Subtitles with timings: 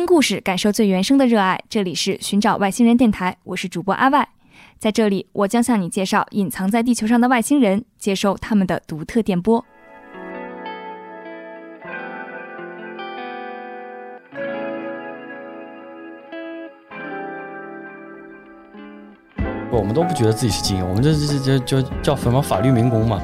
[0.00, 1.62] 听故事，感受最原生的热爱。
[1.68, 4.26] 这里是寻找外星人电台，我是主播阿外。
[4.78, 9.62] 在这里，我将向你介绍隐藏在地球上的外星人，接收他们的独特电波。
[19.70, 23.22] 我们都不觉得自己是精英，我们这这这就叫什么法律民工嘛？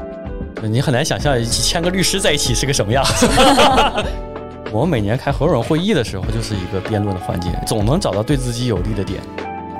[0.62, 3.26] 你很难想象几千个律师在一起是个什么样子。
[4.76, 9.22] 我们每年开合伙人会议的时候，就是一个辩论的环节，总能找到对自己有利的点。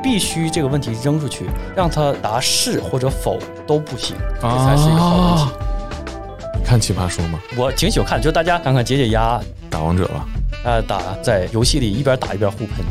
[0.02, 1.44] 必须这个问题扔出去，
[1.76, 5.52] 让他答是或者否都不行，这才是一个好问题。
[6.64, 7.38] 看奇葩说吗？
[7.58, 9.38] 我挺喜欢看，就大家看看解解压，
[9.68, 10.26] 打王者吧。
[10.64, 12.82] 呃，打在游戏里一边打一边互喷。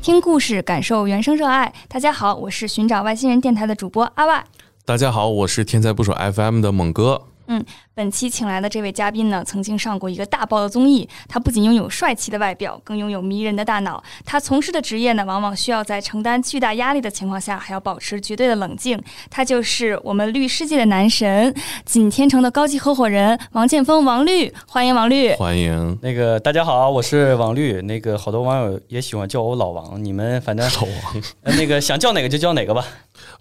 [0.00, 1.70] 听故事，感受原生热爱。
[1.86, 4.42] 大家好，我是寻找外星人电台的主播阿外。
[4.86, 7.20] 大家好，我是天才不说 FM 的猛哥。
[7.46, 11.08] 嗯，本期请来的这位嘉宾呢，曾经上过一个大爆的综艺。
[11.28, 14.02] 他不仅拥有帅气的外表，更拥有迷人的大脑。
[14.24, 19.00] 他从事的职业呢，往往需要在承担巨大压力的情况下，还要保持绝对的冷静。
[19.30, 21.54] 他就是我们律师界的男神，
[21.84, 24.52] 锦天城的高级合伙人王建峰，王律。
[24.66, 25.98] 欢迎王律，欢迎。
[26.00, 27.82] 那个大家好，我是王律。
[27.82, 32.84] 那个好多网友也喜欢叫我老王，你们反正老王，那个想叫哪个就叫哪个吧。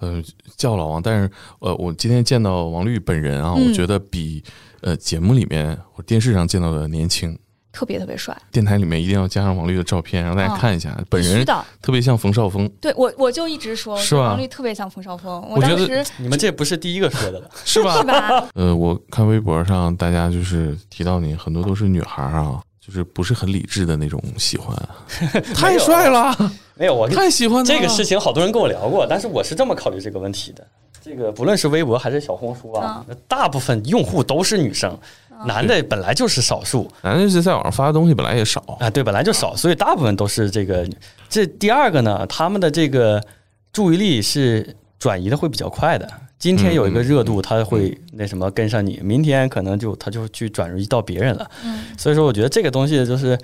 [0.02, 0.22] 呃，
[0.58, 4.44] 叫老王，但是呃，我今天见到王律本人啊，我觉得比
[4.82, 7.38] 呃节目里面或电视上见到的年轻，
[7.72, 8.36] 特别特别帅。
[8.52, 11.46] 电台里面一定要加上王律的照片，让大家看一下，本人
[11.82, 12.68] 特别像冯绍峰。
[12.82, 14.30] 对我，我就一直说，是吧？
[14.30, 15.42] 王律特别像冯绍峰。
[15.50, 17.98] 我觉得你们这不是第一个说的了， 是吧？
[18.02, 18.50] 是吧？
[18.56, 22.60] 呃，我看微博上大家就是提到你，很多都是女孩啊。
[22.84, 24.76] 就是不是很理智的那种喜欢，
[25.54, 26.36] 太帅了，
[26.74, 30.66] 没有我太喜欢这个事情，好多人跟我聊过，但是我是这么考虑这个问题的。
[31.04, 34.98] 这个不论是微博还是小红书啊，大部分用户都是女生，
[35.46, 40.88] 男的本来就是少数，男的是在网上发的东西本来也少啊，对，本来就少，所以大部分都是这个。
[41.30, 43.24] 这第二个呢，他们的这个
[43.72, 46.08] 注意力是转移的会比较快的。
[46.42, 51.48] 今天有一个热度，他会那什么跟上你，明天可能就他就去转移到别人了。
[51.64, 53.38] 嗯，所以说我觉得这个东西就是，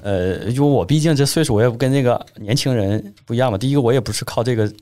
[0.00, 3.58] 呃，因为我毕竟这岁数，我也不跟那个年轻人不一样嘛。
[3.58, 4.72] 第一个，我也不是靠这个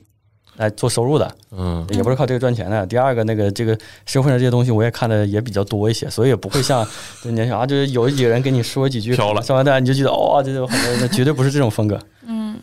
[0.55, 2.87] 来做收入的，嗯，也不是靠这个赚钱的。
[2.87, 6.87] 第二个，那个这个社会上这些东西，我也看的也比较多一些，所以也不会像
[7.23, 10.65] 年轻啊，就是有几个人跟你说几句，飘了，说完的你就觉得哦，这就
[11.01, 11.99] 那绝对不是这种风格。
[12.25, 12.57] 嗯，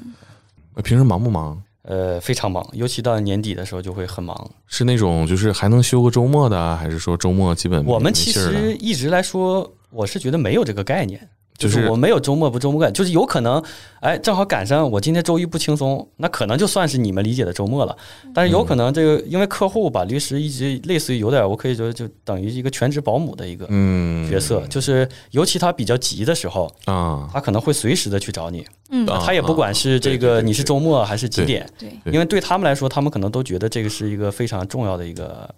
[0.83, 1.63] 平时忙不忙？
[1.85, 4.51] 呃，非常忙，尤其到年底的时候就会很忙。
[4.67, 11.29] 是那种就是还能休个周末的，还是说周末基本我们其实一直来说，我是觉得没有这个概念。
[11.57, 13.63] 就是我没有周末不周末干，就是有可能，
[14.01, 17.97] 哎，正好赶上我今天周一不轻松，那可能就算是你们理解的周末了。
[18.35, 23.67] 但是有可能这个，因为客户把律师一直类似于有点，我可以说就等于一个全职保姆的一个
[24.29, 35.49] 角色，就是尤其他比较急的时候啊，他可能会随时的去找你，嗯，他也不管是这个你是周末还是几点，对，因为对他们来说，他们可能都觉得这个是一个非常重要的一个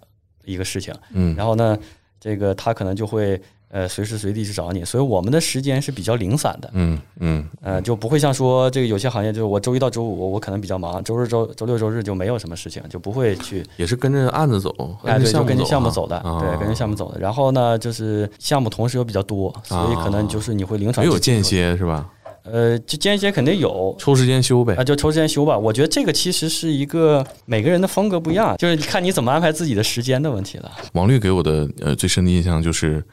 [0.45, 1.75] 一个事情，嗯，然后呢，
[2.19, 3.41] 这个他可能就会。
[3.69, 6.69] 呃，随时随地去找你，所以我们的时间是比较零散的。
[6.73, 13.65] 嗯嗯，呃，就不会像说这个有些行业，就是我周一到周五我可能比较忙，周日、周周六、周日就没有什么事情，就不会去。
[13.75, 14.69] 也是跟着案子走，
[15.03, 17.19] 哎，对，就跟着项目走的，对，跟着项目走的。
[17.19, 21.03] 然后呢，就是项目同时又比较多，所以可能就是你会临场。
[21.03, 22.09] 没有间歇是吧？
[22.43, 24.75] 呃，就间歇肯定有，抽时间休呗。
[24.75, 25.57] 啊，就抽时间休吧。
[25.57, 30.71] 我觉得这个其实是一个每个人的风格不一样，就是看你怎么安排自己的时间的问题了。
[30.93, 33.03] 王律给我的呃最深的印象就是。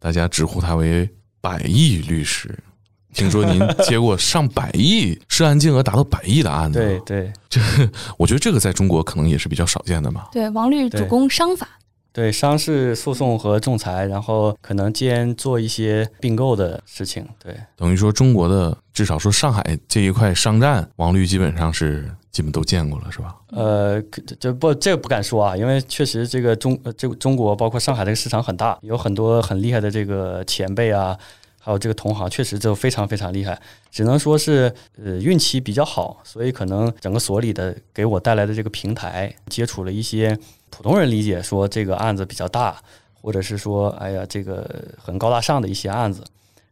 [0.00, 1.08] 大家直呼他为
[1.40, 2.58] 百亿律师，
[3.12, 7.60] 听说您接过上百亿涉案金额达到百亿的案子，对对，这
[8.16, 10.30] 我觉得这个在中国可能也是比较少见的吧。
[10.32, 11.68] 对，王律主攻商法，
[12.12, 22.10] 对商事诉讼和仲裁，然后可能兼做一些并购的事情，对，等于说中国的至少说上海这一块商战，王律基本上是。
[22.30, 23.34] 基本都见过了，是吧？
[23.48, 24.00] 呃，
[24.38, 31.18] 这不，这个不敢说啊，因为确实这个中，这个中国包括上海这个市场很大，有很多很厉害的这个前辈啊，
[31.58, 33.60] 还有这个同行，确实就非常非常厉害。
[33.90, 40.38] 只能说是呃运气比较好，所以可能整个所里的给我带来的这个平台，接触了一些
[40.70, 42.80] 普通人理解说这个案子比较大，
[43.12, 46.24] 或者是说哎呀这个很高大上的一些案子。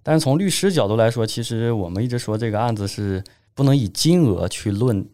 [0.03, 3.23] 但是从律师角度来说，其实我们一直说这个案子是
[3.55, 5.07] 不能以金额去论。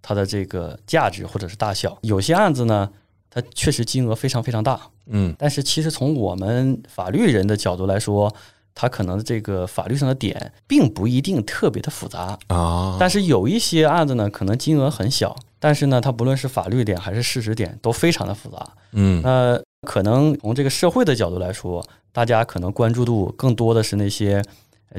[0.00, 2.88] 它的这个价值或者是大小，有些案子呢，
[3.28, 8.32] 它确实金额非常非常大，嗯，但是其实从我们法律人的角度来说，
[8.80, 12.38] 它可能这个法律上的点并不一定特别的复杂。
[12.46, 12.96] 啊。
[13.00, 24.40] 但是有一些案子呢，可能金额很小，但是呢，它不论是法律点还是事实点都非常的复杂，嗯，那可能从这个社会的角度来说，大家可能关注度更多的是那些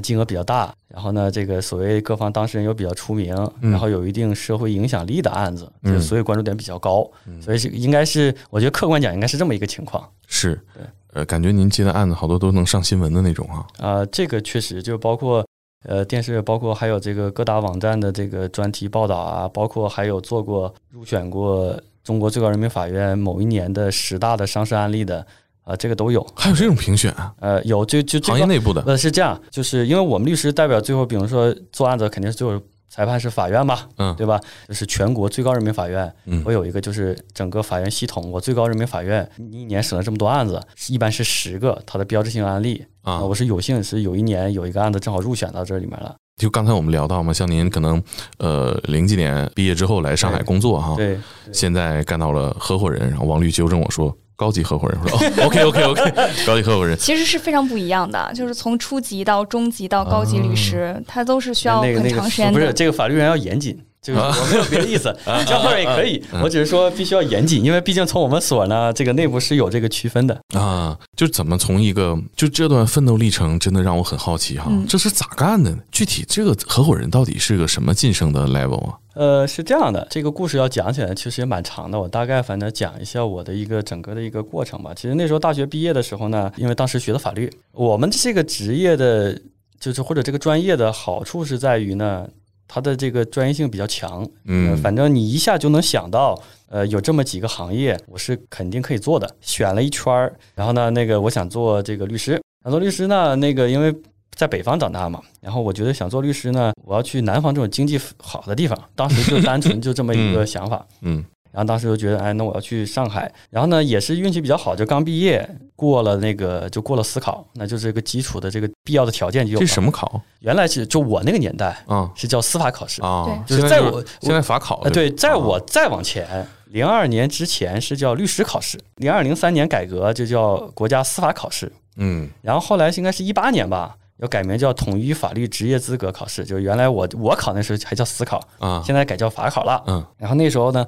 [0.00, 7.08] 金额比较大，然后呢，这个所谓各方当事人又比较出名，嗯然后有一定社会影响力的案子，嗯就所以关注点比较高，
[7.40, 10.08] 所以是应该是我觉得客观讲应该是这么一个情况。
[10.26, 10.82] 是对，
[11.12, 13.66] 呃，感觉您接的案子好多都能上新闻的那种啊。
[13.78, 15.44] 啊、这个确实就包括
[15.84, 25.26] 呃电视，包括还有这个各大网站的这个专题报道啊，包括还有做过入选过中国最高人民法院某一年的十大的商事案例的
[25.72, 26.26] 啊、这个都有。
[26.36, 27.32] 还有这种评选啊？
[27.40, 34.40] 呃，有就就这个行业内部的呃是这样，就是因为我们律师代表最后，比如说做案子肯定是最后裁判是法院嘛，嗯对吧？
[34.66, 48.02] 就是全国最高人民法院，嗯我有一个就是整个法院系统，我最高人民法院你一年审了这么多案子，一般是十个它的标志性案例啊我是有幸是有一年有一个案子正好入选到这里面了，就刚才我们聊到嘛，像您可能
[48.38, 51.16] 呃零几年毕业之后来上海工作哈，对，
[51.52, 56.02] 现在干到了合伙人，然后王律纠正我说高级合伙人，我说哦 OK OK OK，
[56.46, 62.58] 高级合伙人，其实是非常不一样的，就是从初级到中级到高级律师，他都是需要很那个那个长时间的。
[62.58, 63.78] 不是这个法律人要严谨。
[64.02, 65.14] 就是我没有别的意思，
[65.46, 70.40] 交换也可以，我只是说必须要严谨，因为毕竟从我们所呢，这个内部是有这个区分的。
[70.54, 75.78] 啊，就怎么从一个就这段奋斗历程，真的让我很好奇哈，嗯这是咋干的呢？
[75.92, 78.98] 具体这个合伙人到底是个什么晋升的 level 啊？
[79.14, 84.92] 呃，是这样的，这个故事要讲起来其实也蛮长的，我大概反正讲一下我的一个整个的一个过程吧。
[84.94, 89.38] 其实那时候大学毕业的时候呢，因为当时学的法律，我们这个职业的，
[89.78, 92.26] 就是或者这个专业的好处是在于呢，
[92.72, 99.28] 它的这个专业性比较强，呃嗯，反正你一下就能想到，呃，有这么几个行业，我是肯定可以做的。
[99.40, 103.92] 选了一圈儿，然后呢，那个我想做这个律师，想做律师呢，那个因为
[104.36, 110.86] 在北方长大嘛，然后我觉得想做律师呢，我要去南方这种经济好的地方，当时就单纯就这么一个想法。
[111.00, 113.32] 嗯然后当时就觉得，哎，那我要去上海。
[113.50, 119.66] 然后呢，也是运气比较好，就刚毕业，过了那个就过了司考，那就是这个基础的这个必要的条件就有这。
[119.66, 123.02] 什么考原来是就我那个年代啊是叫司法考试。
[123.02, 123.44] 啊？
[123.46, 139.82] 就在是在我现在法考了，对，在啊我再往前，零二年之前是叫律师考试，零二零三年改革就叫国家司法考试，嗯然后后来应该是一八年吧，要改名叫统一法律职业资格考试，就是原来我我考那时候还叫司考，啊现在改叫法考了。
[139.86, 140.86] 嗯然后那时候呢，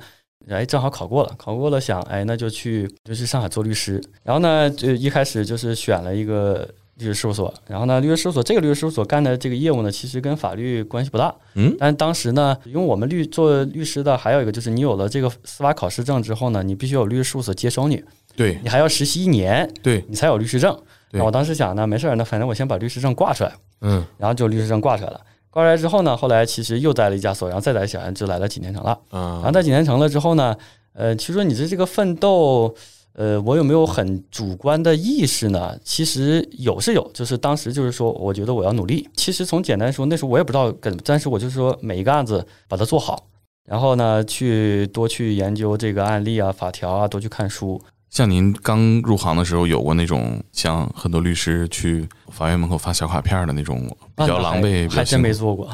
[0.48, 4.02] 哎，正好考过了，考过了想，哎，那就去就去上海做律师。
[4.22, 11.34] 然后呢，就一开始就是选了一个律师事务所，然后呢，律师事务所这个律师事务所干的这个业务呢，其实跟法律关系不大。
[11.54, 18.02] 嗯但当时呢，因为我们律做律师的还有一个就是，你有了这个司法考试证之后呢，你必须有律师事务所接收你，
[18.36, 20.74] 对你还要实习一年，对你才有律师证。
[21.10, 23.52] 对然后我当时想呢，没事儿，那反正我先把律师证挂出来，
[23.82, 25.20] 嗯然后就律师证挂出来了。
[25.52, 28.98] 挂出来之后呢，后来其实又待了一家所，然后再来小安就来了锦天城了。
[29.10, 30.56] 然啊后在锦天城了之后呢，
[30.94, 32.74] 呃，其实说你的这个奋斗，
[33.12, 35.78] 呃，我有没有很主观的意识呢？
[35.84, 39.06] 其实有是有，就是当时就是说，我觉得我要努力。
[39.14, 43.26] 其实从简单说，那时候我也不知道跟，但是我就是说每一个案子把它做好，
[43.66, 47.78] 然后呢，去多去研究这个案例啊、法条啊，多去看书。
[48.12, 55.32] 像您刚入行的时候，有过那种像很多律师去法院门口发小卡片的那种比较啊狼狈，还真没。
[55.32, 55.66] 做过。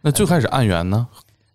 [0.00, 1.06] 那最开始案源呢？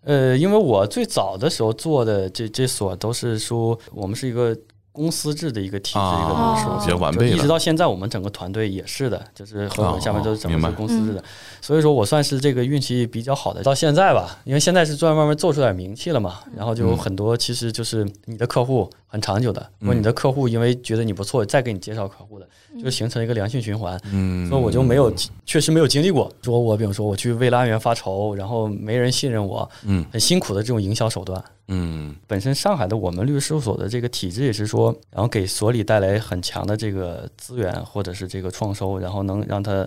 [0.04, 4.56] 呃，因为我最早的时候做的这这所都是说，我们是一个
[4.92, 11.24] 公司制的一个体制，一个啊律师事务所比较完备一直到现在，我们整个团队也是的，就是合伙人下面都是整个公司制的，
[11.60, 13.60] 所以说我算是这个运气比较好的。
[13.64, 22.48] 到现在吧，因为现在是慢慢慢做出点名气了嘛，然后就有很多其实就是你的客户很长久的，如果你的客户因为觉得你不错，再给你介绍客户的，
[22.82, 24.00] 就形成一个良性循环。
[24.10, 25.12] 嗯，所以我就没有，
[25.44, 26.32] 确实没有经历过。
[26.40, 31.44] 说我比如说我去为了案源发愁，然后没人信任我，嗯很辛苦的这种营销手段。
[31.68, 39.86] 嗯本身上海的我们律师事务所的这个体制也是说，然后给所里带来很强的这个资源或者是这个创收，然后能让他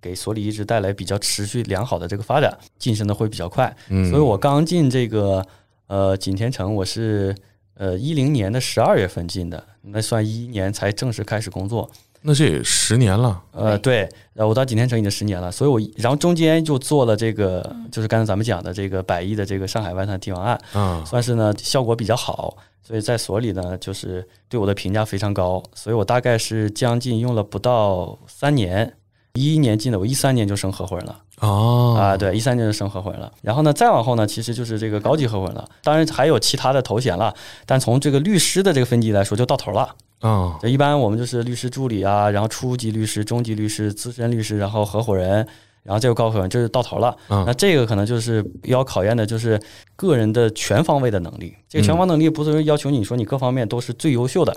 [0.00, 3.76] 给所里一直带来比较持续良好的这个发展，晋升的会比较快。
[3.90, 5.44] 嗯，所以我刚进这个
[5.88, 7.34] 呃景天城，我是
[7.82, 11.90] 呃一零年的十二月份进的，那算一一年才正式开始工作。
[12.20, 13.42] 那这也十年了。
[13.50, 28.94] 呃，对，然后我到锦天城已经十年了，所以我然后中间就做了这个，就是刚才咱们讲的这个百亿的这个上海外滩提王案，嗯，算是呢效果比较好，所以在所里呢就是对我的评价非常高，所以我大概是将近用了不到三年，
[29.32, 31.18] 一一年进的，我一三年就升合伙人了。
[31.42, 33.30] 啊啊，对，一三年就升合伙人了。
[33.42, 35.68] 然后呢，再往后呢，其实就是这个高级合伙人了。
[35.82, 37.34] 当然还有其他的头衔了，
[37.66, 39.94] 但从这个律师的这个分级来说，就到头了。
[40.20, 45.44] 啊就一般我们就是律师助理啊，然后初级律师、中级律师、资深律师，然后合伙人，
[45.82, 47.16] 然后这个高合伙人，这是到头了。
[47.28, 49.60] 嗯那这个可能就是要考验的就是
[49.96, 51.52] 个人的全方位的能力。
[51.68, 54.56] 这个全方能力不是要求你说你各方面都是最优秀的，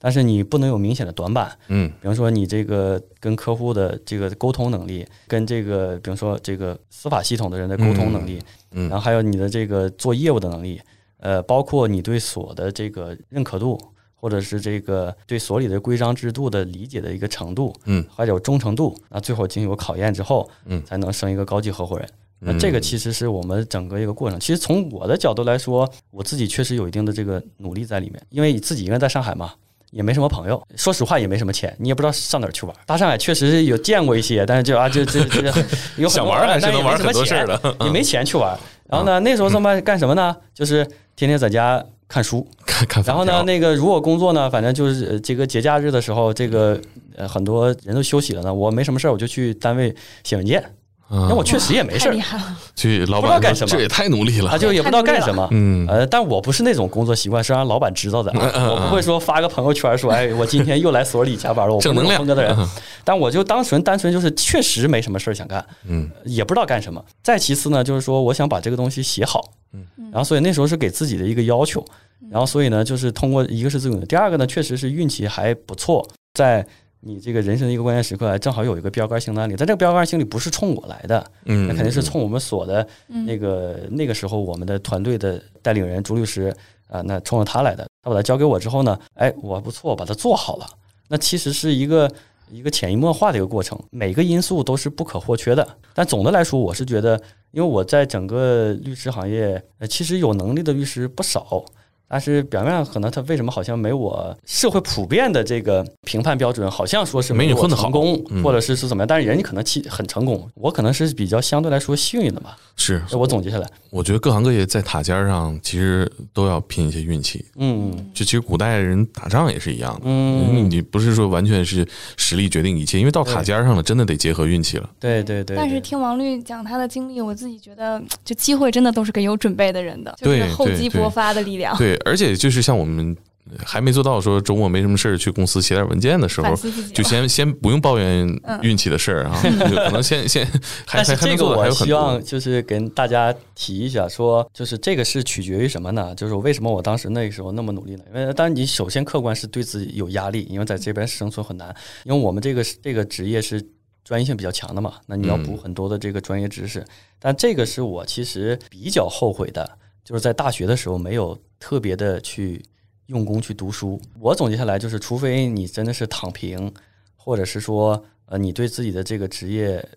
[0.00, 1.56] 但是你不能有明显的短板。
[1.68, 1.88] 嗯。
[2.00, 8.40] 比方说你这个跟客户的这个沟通能力，跟这个比方说这个司法系统的人的沟通能力，
[8.72, 8.88] 嗯。
[8.88, 10.80] 然后还有你的这个做业务的能力，
[11.18, 13.78] 呃，包括你对所的这个认可度，
[14.14, 20.82] 或者是这个对所里的规章制度的理解的一个程度，嗯，还有忠诚度，那最后经过考验之后，嗯。
[20.84, 22.08] 才能升一个高级合伙人。
[22.42, 24.40] 那嗯这个其实是我们整个一个过程。
[24.40, 29.52] 其实从我的角度来说，我自己确实有一定的这个努力在里面，因为自己应该在上海嘛，
[29.90, 32.74] 也没什么朋友，说实话也没什么钱，你也不知道上哪儿去玩。
[32.86, 35.42] 大上海确实有见过一些，但是就啊，就就就
[35.96, 38.56] 有很多想玩还是能玩很多事儿的，也没钱去玩。
[38.88, 40.36] 然后呢，那时候上班干什么呢？
[40.54, 42.46] 就是天天在家看书。
[42.66, 46.80] 看看然后呢，那个如果工作呢，反正就是呃这个节假日的时候，这个
[47.16, 49.94] 呃很多人都休息了呢，我没什么事儿，我就去单位
[50.24, 50.62] 写文件。
[51.10, 53.70] 因为我确实也没事儿太厉，害了，去老不知道干什么。
[53.70, 54.50] 板这也太努力了。
[54.50, 55.48] 啊，，就也不知道干什么。
[55.50, 55.84] 嗯。
[55.88, 62.12] 呃，但我不是那种工作习惯是让老板知道的啊，我不会说发个朋友圈说，哎，我今天又来所里加班了，我不是正能量。
[62.12, 62.68] 那种风格的人。
[63.02, 66.08] 但我就单纯单纯就是确实没什么事儿想干，嗯。
[66.24, 67.04] 也不知道干什么。
[67.24, 69.84] 再其次呢，就是说我想把这个东西写好，嗯。
[70.12, 71.84] 然后所以那时候是给自己的一个要求，
[72.30, 76.64] 然后所以呢，就是通过一个是自己，第二个呢，确实是运气还不错，在
[77.00, 86.54] 你这个人生的一个关键时刻，正好有一个标杆性的案例，但这个标杆性里不是冲我来的，嗯，那肯定是冲我们所的嗯那个那个时候我们的团队的带领人朱律师
[86.88, 87.86] 啊，那冲着他来的。
[88.02, 90.66] 他把他交给我之后呢，哎，我不错，把它做好了。
[91.08, 92.10] 那其实是一个
[92.50, 95.66] 一个潜移默化的一个过程，每个因素都是不可或缺的。
[95.94, 101.64] 但总的来说，我是觉得，因为我在整个律师行业，呃，其实有能力的律师不少。
[102.10, 109.06] 但是表面上可能他为什么好像没我社会普遍的这个评判标准，好像说是我没你混得好成功，嗯或者是是怎么样？
[109.06, 112.56] 但是人家可能其很成功，我可能是比较相对来说幸运的吧。
[112.76, 117.44] 是我总结下来，我觉得各行各业在塔尖上其实都要拼一些运气。
[117.56, 121.86] 嗯就其实古代人打仗也是一样的，嗯，你不是说完全是
[122.16, 124.88] 实力决定一切，因为到塔尖上了，真的得结合运气了。
[124.98, 125.54] 对对对。
[125.54, 131.76] 但是听王律讲他的经历，我自己觉得，就机会真的都是给有准备的人的，就是厚积薄发的力量。
[131.76, 133.16] 对，而且就是像我们
[133.64, 136.54] 还没做到说周末没什么事儿去公司写点文件的时候
[136.94, 140.46] 就先 先不用抱怨嗯运气的事儿啊， 就可能先先
[140.86, 142.22] 还但是还还能这个我做还有很希望。
[142.24, 146.14] 就是跟大家提一下，说就是这个是取决于什么呢？
[146.14, 148.04] 就是为什么我当时那个时候那么努力呢？
[148.14, 153.60] 因为当然你首先客观是对自己有压力，因为在这边生存很难，因为我们这个这个职业是
[154.04, 156.84] 专业性比较强的嘛，那你要补嗯很多的这个专业知识。
[157.18, 159.68] 但这个是我其实比较后悔的，
[160.10, 162.60] 就是在大学的时候没有特别的去
[163.06, 164.02] 用功去读书。
[164.18, 166.74] 我总结下来就是，除非你真的是躺平，
[167.14, 169.88] 或者是说呃你对自己的这个职业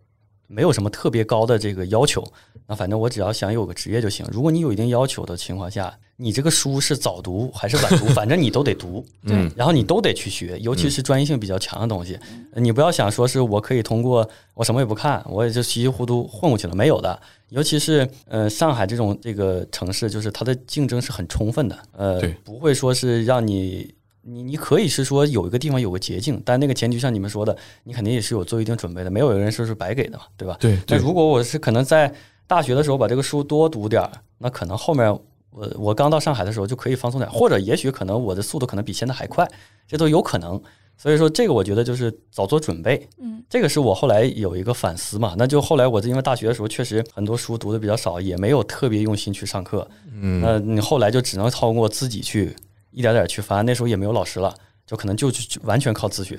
[0.53, 2.23] 没有什么特别高的这个要求，
[2.67, 4.23] 那反正我只要想有个职业就行。
[4.31, 12.19] 如果你有一定要求的情况下，你这个书是早读还是晚读，反正你都得读， 嗯然后你都得去学，尤其是专业性比较强的东西。
[12.55, 17.19] 你不要想说是我可以通过我什么也不看，我也就稀里糊涂混过去了，没有的。
[17.49, 23.93] 尤其是呃上海这种这个城市，就是它的竞争是很充分的，呃，不会说是让你。
[24.25, 30.57] 你你可以是说有一个地方有个捷径，但那个前提像你们说的，你肯定也是有做一定准备的，没有人说是白给的嘛，对吧？
[30.59, 32.13] 对对，那如果我是可能在
[32.47, 35.11] 大学的时候把这个书多读点儿，那可能后面
[35.49, 39.47] 我我刚到上海的时候就可以放松点儿，或者也许可能我的速度可能比现在还快，
[39.87, 40.61] 这都有可能。
[40.95, 45.33] 所以说这个我觉得就是早做准备，嗯，这个是我后来有一个反思嘛。
[45.35, 52.55] 那就后来我因为大学的时候确实很多书读的比较少，也没有特别用心去上课，嗯那你后来就只能通过自己去
[52.93, 54.53] 一点点去翻，那时候也没有老师了。
[54.85, 56.37] 就可能就就完全靠自学，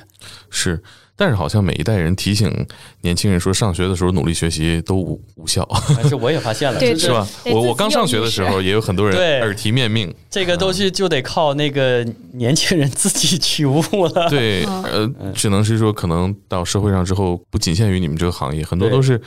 [0.50, 0.80] 是，
[1.16, 2.66] 但是好像每一代人提醒
[3.00, 7.26] 年轻人说上学的时候努力学习都无无效，但是我也发现了， 是吧？
[7.46, 14.28] 我我刚上学的时候，也有很多人耳提面命，这个东西就得靠那个年轻人自己去悟了。
[14.28, 19.18] 对，嗯呃，只能是说，可能到社会上之后，不仅限于你们这个行业，很多都是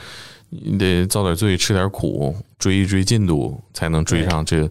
[0.50, 4.70] 你得遭点罪，吃点苦，追一追进度，才能追上这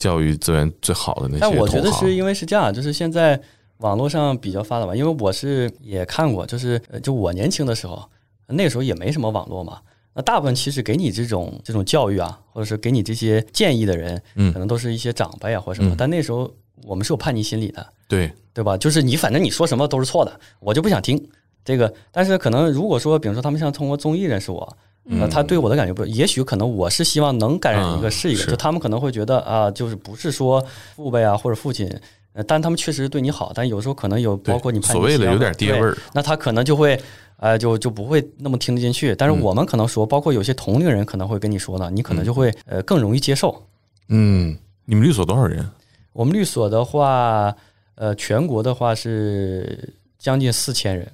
[0.00, 3.40] 教育资源最好的那些但我觉得是因为是这样，就是现在
[3.76, 8.02] 网络上比较发达嘛，因为我是也看过，就是呃就我年轻的时候，
[8.48, 9.78] 那个时候也没什么网络嘛。
[10.12, 15.94] 那大部分其实给你这种这种教育啊，或者是给你这些建议的人，嗯可能都是一些长辈啊或者什么。
[15.94, 16.52] 嗯但那时候
[16.82, 18.76] 我们是有叛逆心理的，对，对吧？
[18.76, 21.28] 就是你反正你说什么都是错的，我就不想听
[21.64, 21.92] 这个。
[22.10, 24.76] 但是可能如果说，比如说他们像通过综艺认识我，
[25.18, 30.64] 呃，他对我的感觉不，也许可能我是希望能感染一个嗯是一个，是就他们可能会觉得啊，就是不是说
[30.96, 31.88] 父辈啊或者父亲，
[32.32, 37.00] 呃，但他们确实对你好，但有时候可能有包括你所谓的有点爹味，儿，那他可能就会。
[37.42, 43.64] 呃，就就不会那么听得进去，但是嗯我们可能说，包括有些同龄人可能会跟你说呢，你可能就会呃更容易接受。
[44.08, 45.66] 嗯，你们律所多少人？
[46.12, 47.56] 我们律所的话，
[47.94, 51.10] 呃，全国的话是将近四千人，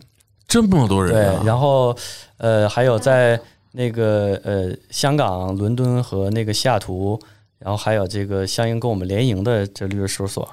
[0.49, 1.97] 这么多人对啊，，然后
[2.39, 3.41] 呃还有在
[3.77, 7.21] 那个呃香港、伦敦和那个西雅图，
[7.59, 10.49] 然后还有这个相应跟我们联营的这律师事务所，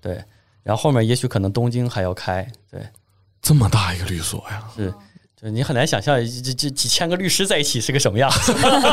[0.00, 0.22] 对，
[0.62, 2.80] 然后后面也许可能东京还要开，对，
[3.42, 4.70] 这么大一个律所呀！
[4.76, 4.94] 是。
[5.40, 8.52] 就你很难想象这这几千个律师在一起是个什么样子。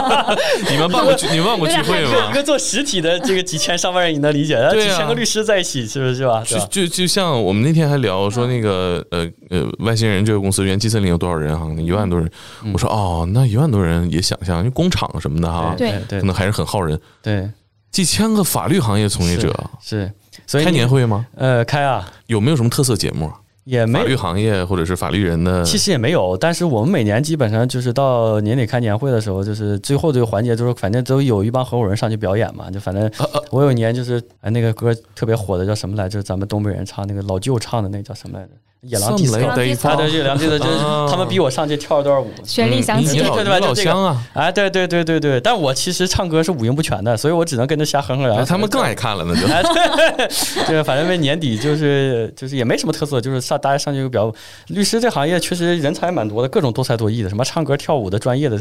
[0.70, 2.32] 你们办过聚 你们办过聚会一吗？
[2.32, 4.54] 个做实体的这个几千上万人，你能理解？
[4.54, 6.44] 然后对啊几千个律师在一起，是不是是吧？
[6.46, 11.68] 就就就像我们那天还聊说那个呃呃外星人这个公司元气森林有多少人哈？
[11.82, 12.30] 一万多人。
[12.64, 17.00] 嗯我说哦，那一万多人也想象，因为工厂什么的哈，对对可能还是很耗人。
[17.24, 17.50] 对
[17.92, 20.12] 几千个法律行业从业者是，
[20.46, 21.26] 所以开年会吗？
[21.36, 23.32] 呃开啊有没有什么特色节目？
[23.66, 32.72] 也没法律行业或者是法律人的，其实也没有，但是我们每年基本上就是到年底开年会的时候，就是最后这个环节，就是反正都有一帮合伙人上去表演嘛。
[32.72, 33.12] 就反正
[33.50, 36.22] 我有一年就是哎那个歌特别火的叫什么来着？
[36.24, 38.52] 咱们东北人唱那个老舅唱的那叫什么来着？
[38.88, 42.30] 野狼 disco 对，野狼 disco 就是啊他们逼我上去跳了段舞。
[42.44, 48.28] 旋律响起你你，老对对对你老就这个乡啊，哎，对对对对对，但我其实唱歌是五音不全的，所以我只能跟着瞎哼哼。
[48.28, 49.48] 然后哎他们更爱看了，那就。
[49.48, 49.64] 哎，
[50.18, 54.32] 对，对，反正为年底就是就是也没什么特色，就是上大家上去就表
[54.68, 58.60] 律师这行业确实人才蛮多的，各种多才多艺的，什么唱歌跳舞的专业的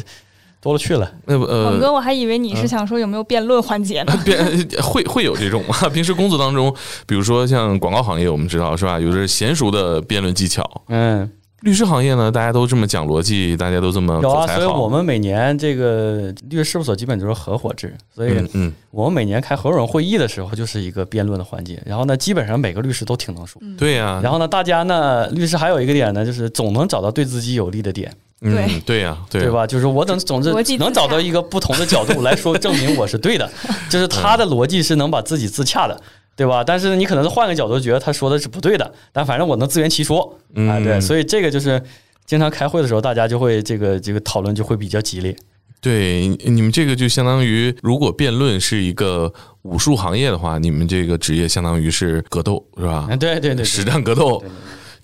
[0.64, 1.12] 多了去了。
[1.26, 1.92] 那不王哥，呃。
[1.92, 4.20] 我还以为你是想说有没有辩论环节呢？
[4.24, 6.74] 辩会会有这种吗， 平时工作当中，
[7.06, 8.98] 比如说像广告行业，我们知道是吧？
[8.98, 10.68] 有着娴熟的辩论技巧。
[10.88, 11.30] 嗯，
[11.60, 14.46] 律师行业呢，大家都这么讲逻辑，大家都这么有啊。
[14.46, 21.80] 所以我们每年这个律师事务所基本就是合伙制，所以嗯嗯我们每年开合伙人会议的时候就是一个辩论的环节。
[21.84, 23.60] 然后呢，基本上每个律师都挺能说。
[23.76, 28.10] 对呀，然后呢，大家呢，律师还有一个点呢，就是总能找到对自己有利的点。
[28.40, 29.50] 嗯对对呀对对？
[29.50, 29.66] 吧？
[29.66, 33.50] 就是我等总之逻辑能找到一个不同的角度来说，证明我是对的，
[33.88, 36.00] 就是他的逻辑是能把自己自洽的。
[36.36, 36.64] 对吧？
[36.64, 41.80] 但是你可能是换个角度觉得他说的是不对的，但反正我能自圆其说，嗯啊，对，所以这个就是
[42.26, 45.36] 经常开会的时候，大家就会这个这个讨论就会比较激烈。
[45.80, 49.32] 对，你们这个就相当于，如果辩论是一个
[49.62, 53.16] 武术行业的话，你们这个职业相当于是格斗，是吧啊，？
[53.16, 54.52] 对对对，实战格斗对对，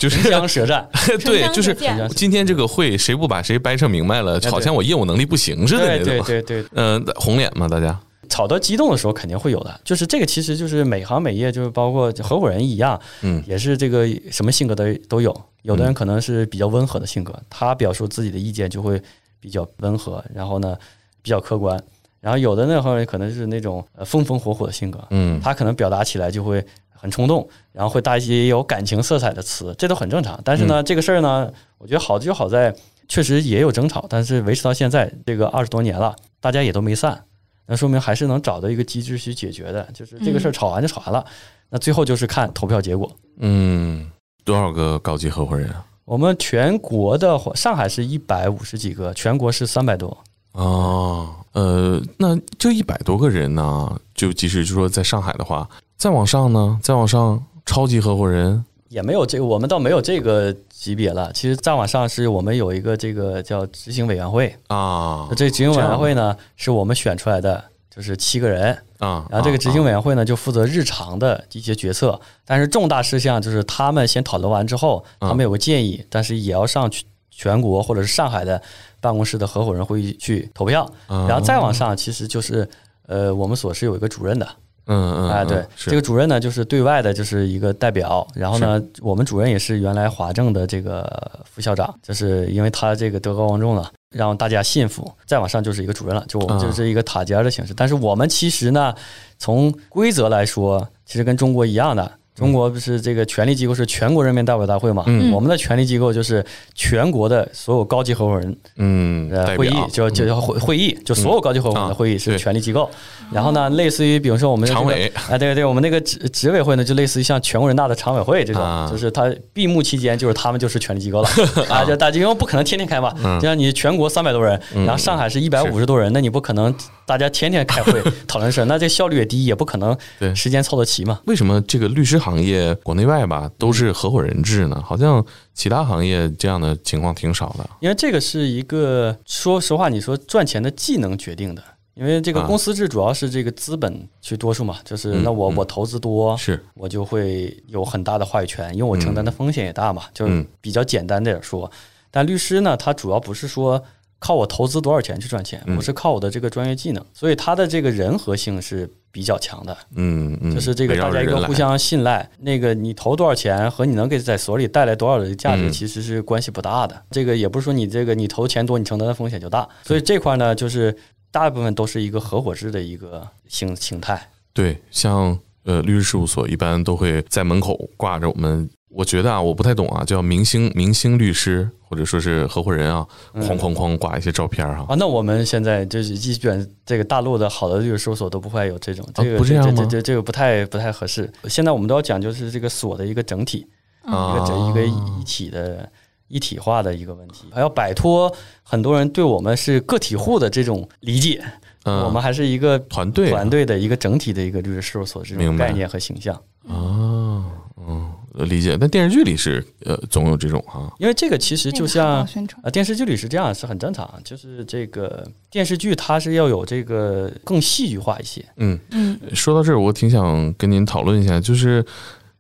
[0.01, 0.89] 就是唇枪舌战，
[1.23, 1.77] 对，就是
[2.17, 6.27] 今天这个会谁不把谁掰扯明白了，对好像我业务能力不行似的对那种。
[6.27, 8.01] 对对对，嗯，红脸嘛，大家。
[8.31, 15.39] 吵到激动的时候肯定会有的，就是这个其实就是每行每业，就是包括合伙人一样，嗯也是这个什么性格的都有。
[15.63, 19.03] 有的人可能是比较温和的性格，他表述自己的意见就会
[19.39, 20.75] 比较温和，然后呢
[21.21, 21.79] 比较客观。
[22.21, 30.39] 然后有的那人可能是那种呃风风火火的性格，嗯他可能表达起来就会很冲动，然后会带一些有感情色彩的词，这都很正常。
[30.45, 32.75] 但是呢，这个事儿呢，我觉得好就好在
[33.09, 37.25] 确实也有争吵，但是维持到现在这个二十多年了，大家也都没散，
[37.67, 39.89] 那说明还是能找到一个机制去解决的。
[39.95, 41.25] 就是这个事儿吵完就吵完了，
[41.71, 43.11] 那最后就是看投票结果。
[43.39, 44.11] 嗯，
[44.45, 45.87] 多少个高级合伙人啊？
[46.05, 50.17] 我们全国的话，上海是一百五十几个，全国是三百多。
[50.53, 58.65] 哦，呃，那这一百多个人呢，就即使就说在上海的话，再往上呢，再往上，超级合伙人？
[58.89, 61.33] 也没有这个，我们倒没有这个级别了。
[61.33, 67.63] 其实再往上是我们有一个这个叫执行委员会，啊那这执行委员会呢是我们选出来的，
[67.95, 68.77] 就是七个人。
[68.99, 78.61] 啊，然后这个执行委委员会呢就负责日常的一些决策，但是重大事项就是他们先讨论完之后，嗯他们有个建议，但是也要上去全国或者是上海的
[79.01, 80.89] 办公室的合伙人会议去投票。
[81.09, 82.69] 然然后再往上，其实就是
[83.07, 84.47] 呃，我们所是有一个主任的，
[84.87, 88.27] 嗯嗯啊，对这个主任呢就是对外的，就是一个代表。
[88.35, 95.11] 然后呢，我们主任也是原来华政的这个副校长，就是因为他这个德高望重了，让大家信服。
[95.27, 97.75] 再往上就是一个主任了，就我们啊就是一个塔尖的形式。
[97.75, 98.95] 但是我们其实呢，
[99.39, 102.13] 从规则来说，其实跟中国一样的。
[102.35, 105.05] 中国不是这个权力机构是全国人民代表大会嘛？
[105.07, 105.31] 嗯。
[105.33, 112.89] 我们的权力机构就是全国的所有高级合伙人嗯呃会议，就就叫会会议，就所有高级合伙人的会议是权力机构。
[113.31, 115.13] 然后呢，类似于比如说我们常委。
[115.31, 118.89] 啊，对对，我们那个执执委会呢，就类似于像全国人大的常委会这种，啊。
[118.91, 121.29] 就是他闭幕期间，就是他们就是权力机构了。
[121.69, 123.39] 啊，就大家因为不可能天天开嘛，嗯。
[123.39, 124.85] 就像你全国三百多人，嗯。
[124.85, 126.75] 然后上海是一百五十多人，那你不可能
[127.11, 131.21] 大家天天开会 讨论事儿，那这效率也低，也不可能对时间凑得齐嘛。
[131.27, 134.81] 为什么这个律师行业国内外吧都是合伙人制呢？
[134.87, 137.69] 好像其他行业这样的情况挺少的。
[137.81, 141.61] 因为这个是一个说实话，你说赚钱的技能决定的。
[141.95, 151.69] 因为这个啊公司制主要是这个资本去多数嘛，就是那我我投资多，是，我就会有很大的话语权，因为我承担的风险也大嘛，就嗯比较简单点说。
[152.13, 153.83] 但律师呢，他主要不是说
[154.21, 162.31] 靠我投资多少钱去赚钱，嗯我是靠我的这个专业技能，所以它的这个人和性是比较强的，嗯嗯，就是这个大家一个互相信赖。
[162.39, 167.03] 那个你投多少钱和你能给在所里带来多少的价值，嗯其实是关系不大的。
[167.11, 169.67] 这个也不是说你这个你投钱多，你承担的风险就大。
[169.83, 170.95] 所以这块呢，就是
[171.33, 174.31] 大部分都是一个合伙制的一个形形态。
[174.53, 183.43] 对，像呃律师事务所一般都会在门口挂着我们，我觉得啊，我不太懂啊，叫明星明星律师或者说是合伙人啊，嗯。
[183.49, 189.73] 哐哐哐挂一些照片哈、啊，那我们现在就是基本这个大陆的好的律师事务所都不会有这种，这个、啊不这样吗？
[189.77, 191.33] 这这这个不太不太合适。
[191.49, 193.67] 现在我们都要讲就是这个所的一个整体，
[194.05, 195.89] 一啊，个整一个一体的
[196.27, 201.45] 一体化的一个问题，还要摆脱很多人对我们是个体户的这种理解，
[201.85, 202.05] 嗯。
[202.05, 203.29] 我们还是一个团队。
[203.29, 206.35] 啊团队的一个整体的一个律师事务所这种概念和形象。
[206.69, 208.13] 啊，嗯，
[208.45, 208.77] 理解。
[208.79, 214.09] 但电视剧里是呃总有这种哈、因为这个其实就像宣传，啊，电视剧里是这样，是很正常。
[214.25, 218.45] 就是这个电视剧它是要有这个更戏剧化一些。
[218.57, 221.85] 嗯，嗯，说到这儿，我挺想跟您讨论一下，就是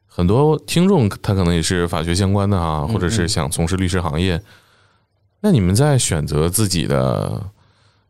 [0.07, 4.41] 很多听众他可能也是法学相关的啊，嗯或者是想从事律师行业，
[5.41, 7.43] 那你们在选择自己的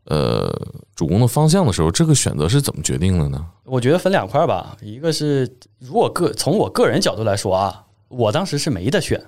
[0.05, 0.51] 呃
[0.95, 3.45] 主攻的方向的时候，这个选择是怎么决定的呢？
[3.63, 9.23] 我觉得分两块儿吧，一个是如果个从我个人角度来说啊，我当时是没得选。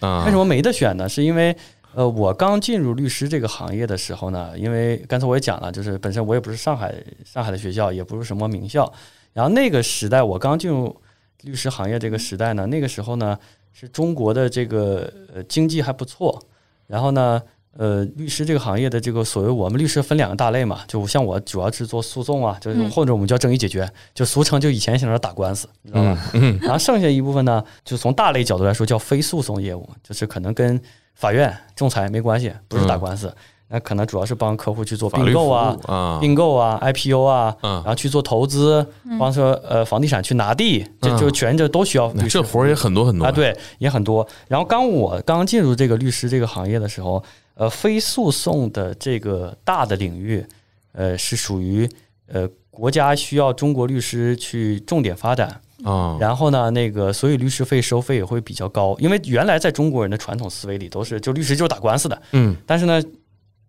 [0.00, 1.08] 啊，为什么没得选呢？
[1.08, 1.56] 是因为
[1.94, 8.92] 呃，我刚进入律师这个行业的时候呢，因为刚才我也讲了，就是本身我也不是上海上海的学校，也不是什么名校，
[9.32, 10.94] 然后那个时代我刚进入
[11.42, 13.36] 律师行业这个时代呢，那个时候呢
[13.72, 16.40] 是中国的这个呃经济还不错，
[16.86, 17.42] 然后呢。
[17.78, 22.90] 呃，律师这个行业的这个所谓我们律师分两个大类嘛，就像我主要是做诉讼啊，就是嗯。
[22.90, 26.18] 或者我们叫争议解决，就俗称就以前想着打官司，你知道吧？
[26.34, 26.58] 嗯嗯。
[26.60, 30.80] 然后剩下一部分呢，就从大类角度来说叫非诉讼业务，就是可能跟
[31.14, 33.32] 法院仲裁没关系，不是打官司，
[33.68, 37.74] 那可能主要是帮客户去做法律服务并购啊、啊，并购啊、IPO 啊，嗯。
[37.74, 38.84] 然后去做投资，
[39.20, 41.16] 帮说呃房地产去拿地，这嗯。
[41.16, 44.26] 就全这都需要律师这活儿也很多很多啊，对，也很多。
[44.48, 47.22] 然后刚我刚进入这个律师这个行业的时候，
[47.58, 50.44] 呃，非诉讼的这个大的领域，
[50.92, 51.88] 呃，是属于
[52.28, 55.60] 呃国家需要中国律师去重点发展。
[55.84, 63.02] 啊，然后呢，那个所以律师费收费也会比较高，因为原来在中国人的传统思维里都是就律师就是打官司的，嗯但是呢。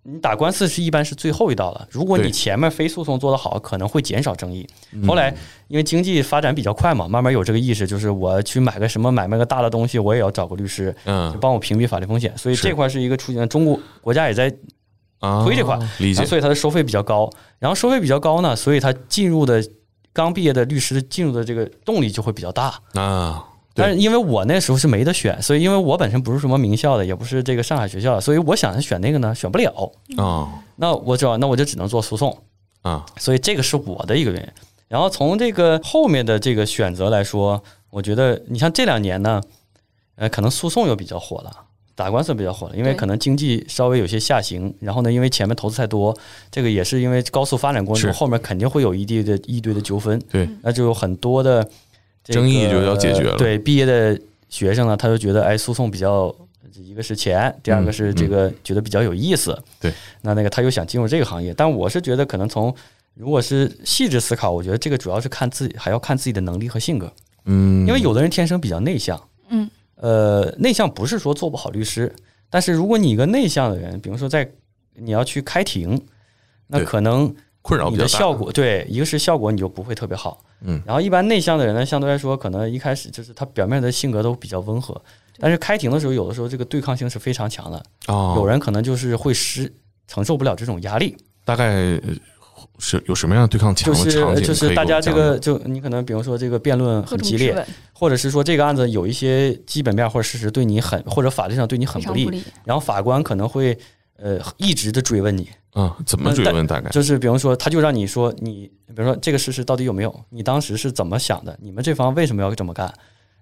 [0.03, 4.65] 你打官司是一般是最后一道了，如果你前面非诉讼做得好，可能会减少争议。
[4.93, 5.33] 嗯后来
[5.67, 12.35] 因为经济发展比较快嘛，慢慢有这个意识，就是我去买个什么买卖个大的东西，我也要找个律师，就嗯帮我屏蔽法律风险。
[12.37, 14.51] 所以这块是一个出现，中国国家也在
[15.19, 17.29] 啊推这块理解所以它的收费比较高。
[17.59, 19.61] 然后收费比较高呢，所以它进入的
[20.13, 22.73] 刚毕业的律师进入的这个动力就会比较大。
[22.93, 29.91] 啊，对但是因为我那时候是没得选，所以因为我本身不是什么名校的，也不是这个上海学校的，所以我想选那个呢，选不了。
[30.17, 32.37] 啊那我知道，那我就只能做诉讼。
[32.81, 34.47] 啊所以这个是我的一个原因。
[34.87, 39.41] 然后从这个后面的这个选择来说，我觉得你像这两年呢，
[40.15, 41.51] 呃，可能诉讼又比较火了。
[41.95, 46.17] 打官司比较火了，因为可能经济稍微有些下行，然后呢，因为前面投资太多，
[46.49, 51.69] 这个也是因为高速发展过程中，后面肯定会有一堆的一堆的纠纷，对，那就有很多的、
[52.29, 53.35] 这个争议就要解决了。
[53.37, 56.33] 对，毕业的学生呢，他就觉得哎，诉讼比较，
[56.75, 59.51] 一个是钱，第二个是这个觉得比较有意思。
[59.51, 62.73] 嗯对，那那个他又想进入这个行业，但我是觉得可能从
[63.15, 67.11] 如果是细致思考，我觉得这个主要是看自己，还要看自己的能力和性格，
[67.45, 72.13] 嗯，因为有的人天生比较内向，嗯，呃，内向不是说做不好律师，
[72.49, 74.49] 但是如果你一个内向的人，比如说在
[74.95, 76.01] 你要去开庭，
[76.67, 80.81] 那可能你困扰你的效果，对，一个是效果你就不会特别好，嗯。
[80.85, 84.99] 然后一般内向的人呢，相对来说可能一开始就是他表面的性格都比较温和，
[85.39, 89.71] 但是开庭的时候，有的时候这个对抗性是非常强的，啊，有人可能就是会失
[90.07, 92.01] 承受不了这种压力，大概呃
[92.77, 94.43] 是有什么样的对抗强就是的场景？
[94.43, 103.77] 就是就是大家这个就你可能比如说这个辩论很激烈，或者是说这个案子有一些基本面或者事实对你很或者法律上对你很不利不，利，然后法官可能会
[104.17, 106.89] 呃一直的追问你，啊，怎么追问大概？
[106.89, 112.91] 就是比方说，他就让你说你，比如说这个事实到底有没有，你当时是怎么想的，你们这方为什么要这么干，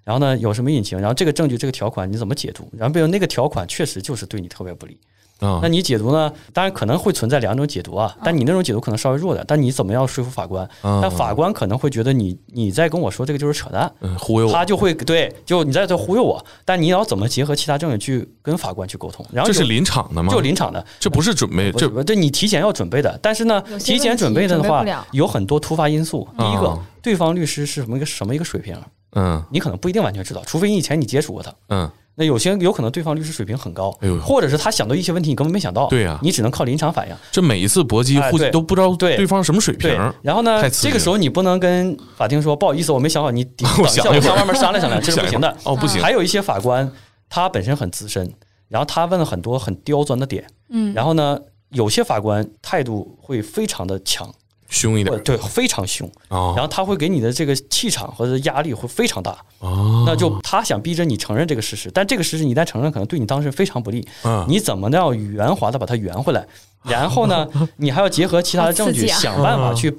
[0.03, 4.99] 然后呢有什么隐情，然后这个证据这个条款你怎么解读，然后比如那个条款确实就是对你特别不利，
[5.39, 5.59] 啊。
[5.61, 10.99] 那你解读呢，当然可能会存在两种解读啊，但你那种解读可能稍微弱点，但你怎么样说服法官，啊。
[11.01, 20.31] 但法官可能会觉得你你在跟我说这个就是扯淡，嗯忽悠他就会对，就你在这忽悠我，但你要怎么结合其他证据去跟法官去沟通，然后这是临场的吗？
[20.31, 26.27] 就临场的，这不是准备这不是不是，对你提前要准备的，但是呢提前准备的话有很多突发因素。
[26.37, 28.75] 第一个啊，对方律师是什么一个什么一个水平，
[29.15, 29.43] 嗯。
[29.49, 31.53] 你可能不一定完全知道，除非你以前你接触过他。
[31.69, 31.89] 嗯
[32.19, 37.15] 那有些有可能对方律师水平很高，哎呦或者是他想到一些问题你根本没想到，对呀你只能靠临场反应。
[37.31, 45.55] 这每一次搏击互哎都不知道对对方什么水平对，然后呢这个时候你不能跟法庭说不好意思，我没想好，你 等我一下，向外面商量商量， 这是不行的。
[45.63, 46.91] 哦，不行，还有一些法官
[47.29, 48.33] 他本身很资深，
[48.67, 54.33] 然后他问了很多很刁钻的点，嗯，然后呢，有些法官态度会非常的强，
[54.69, 55.15] 凶一点。
[55.15, 64.07] 或对，非常凶，啊然后他会给你的这个气场或者压力会非常大，哦，那就他想逼着你承认这个事实，但这个事实你一旦承认，可能对你当事人非常不利。
[64.23, 64.45] 嗯。
[64.47, 66.45] 你怎么要圆滑的把它圆回来？
[66.83, 67.45] 然后呢，
[67.77, 69.93] 你还要结合其他的证据，想办法去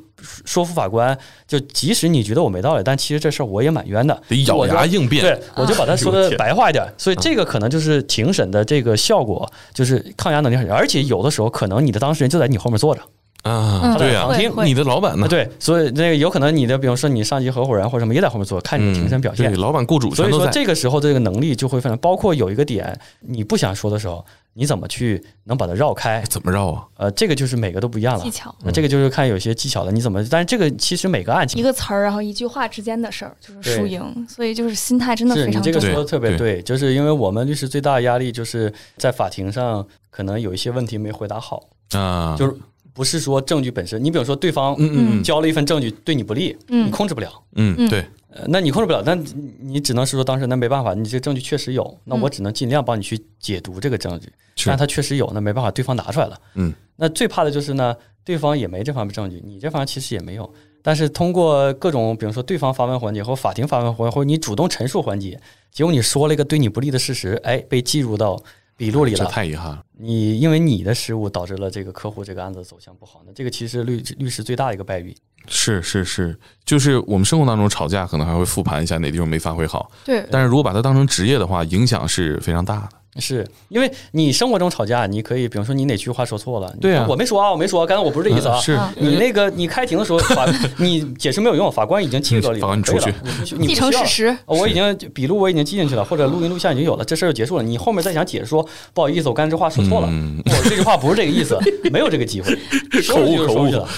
[0.47, 1.19] 说服法官。
[1.47, 13.03] 就即使你觉得我没道理，但其实这事儿我也蛮冤的，得咬牙应变，对，我就把它 说的白话一点，所以这个可能就是庭审的这个效果，就是抗压能力很强，而且有的时候可能你的当事人就在你后面坐着，
[13.43, 15.29] 啊，嗯对呀会，会你的老板呢啊，？
[15.29, 19.61] 对，所以那个有可能你的，比如说你上级合伙人或者什么也在后面做，看你庭审表现嗯对，。
[19.61, 20.47] 老板、雇主所以说。
[20.51, 24.25] 这个时候这个能力就会非常，包括有一个点你不想说的时候，
[24.55, 26.23] 你怎么去能把它绕开？
[26.29, 26.85] 怎么绕啊？
[26.97, 28.31] 呃，这个就是每个都不一样了技。
[28.31, 30.25] 巧，那这个就是看有些技巧的，你怎么？
[30.29, 35.65] 但是这个其实每个案情一个词儿，然后一句话之间的事儿，就是输赢，所以就是心态真的非常重要。
[35.65, 42.55] 这个说的特别对对，就是因为我们律师最大的压力就是在法庭上可能有一些问题没回答好，啊，就是
[42.99, 47.31] 不是说证据本身，你比如说对方嗯嗯交了一份证据对你不利，你嗯控制不了。
[47.55, 47.89] 嗯嗯。
[47.89, 54.69] 对，呃，那你控制不了，那你你只能是说当事人那没办法，你这个证据确实有，那我只能尽量帮你去解读这个证据，是。
[54.69, 56.37] 但他确实有，那没办法，对方拿出来了。
[56.57, 68.43] 嗯，那最怕的就是呢，对方也没这方面证据，你这方面其实也没有，但是通过各种，比如说对方发问环节或法庭发问环节，或者你主动陈述环节，结果你说了一个对你不利的事实，哎，被记录到
[68.79, 69.31] 笔录里这了。
[69.31, 69.83] 太遗憾了。
[69.99, 75.15] 你因为你的失误导致了这个客户这个案子走向不好，那这个其实律律师最大的一个败笔。
[75.49, 82.98] 是是是，就是我们生活当中吵架，可能还会复盘一下哪地方没发挥好，对，但是如果把它当成职业的话，影响是非常大的。
[83.19, 88.59] 是因为你生活中吵架，你可以比如说你哪句话说错了，对啊我没说啊，我没说啊，刚才我不是这意思啊。
[88.61, 90.47] 是啊你那个你开庭的时候，法
[90.79, 94.29] 你解释没有用，法官已经记录里了，法官出去你不需你不既成事实。
[94.47, 97.63] 哦我已经笔录我已经记进去了，或者录音录像已经有了，这事儿就结束了。
[97.63, 101.59] 你后面再想解释说不好意思，我刚才这话说错了，嗯我这句话不是这个意思，
[101.91, 102.57] 没有这个机会，
[103.03, 103.89] 说出去就说出去了。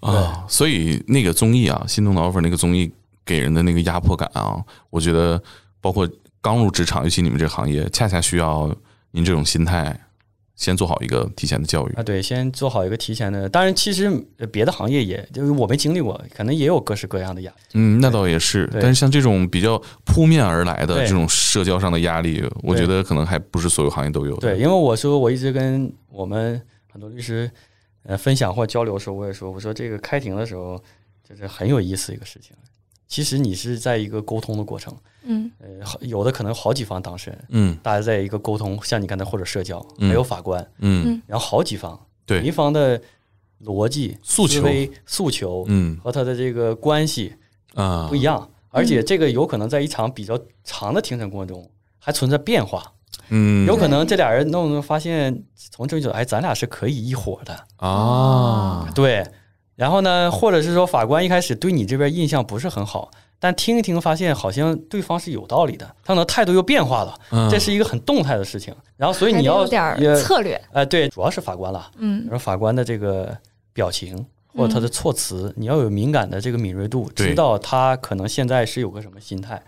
[0.00, 2.90] 啊，所以那个综艺啊，《心动的 offer》那个综艺
[3.24, 4.56] 给人的那个压迫感啊，
[4.90, 5.40] 我觉得
[5.80, 6.08] 包括
[6.42, 8.74] 刚入职场，尤其你们这个行业，恰恰需要
[9.12, 9.98] 您这种心态，
[10.56, 11.92] 先做好一个提前的教育。
[11.94, 13.48] 啊，对，先做好一个提前的。
[13.48, 17.56] 当然，其实呃别的行业也就是我没经历过，可能也有各式各样的压力。
[17.74, 24.40] 嗯，那倒也是，但是像这种比较扑面而来的这种社交上的压力，我觉得可能还不是所有行业都有的。
[24.40, 26.60] 对，因为我说我一直跟我们
[26.92, 27.48] 很多律师
[28.02, 30.82] 呃分享或交流的时候，我也说，我说这个开庭的时候
[31.22, 32.56] 就是很有意思一个事情。
[33.12, 35.50] 其实你是在一个沟通的过程，嗯。
[35.58, 37.78] 呃，好有的可能好几方当事人，嗯。
[37.82, 40.08] 大家在一个沟通，像你刚才或者社交，嗯。
[40.08, 41.20] 还有法官，嗯。
[41.26, 42.40] 然后好几方，对。
[42.40, 42.98] 每一方的
[43.66, 44.54] 逻辑、诉求。
[44.54, 45.98] 思维、诉求嗯。
[46.02, 47.34] 和他的这个关系
[47.74, 48.06] 啊。
[48.08, 52.94] 不一样，而且这个有可能在一场比较长的庭审过程中还存在变化，
[53.28, 53.66] 嗯。
[53.66, 58.90] 有可能这俩人弄弄发现从证据角度，哎，咱俩是可以一伙的，啊。
[58.94, 59.22] 对。
[59.74, 68.74] 然后呢，或者是说法官一开始对你这边印象不是很好，但听一听发现好像对方是有道理的，他可能态度又变化了，嗯这是一个很动态的事情。
[68.96, 70.60] 然后所以你要有点儿策略。
[70.72, 73.36] 哎，对，主要是法官了，嗯然后法官的这个
[73.72, 79.60] 表情或者他的措辞，你要有敏感的这个敏锐度，知道他可能现在是有个什么心态，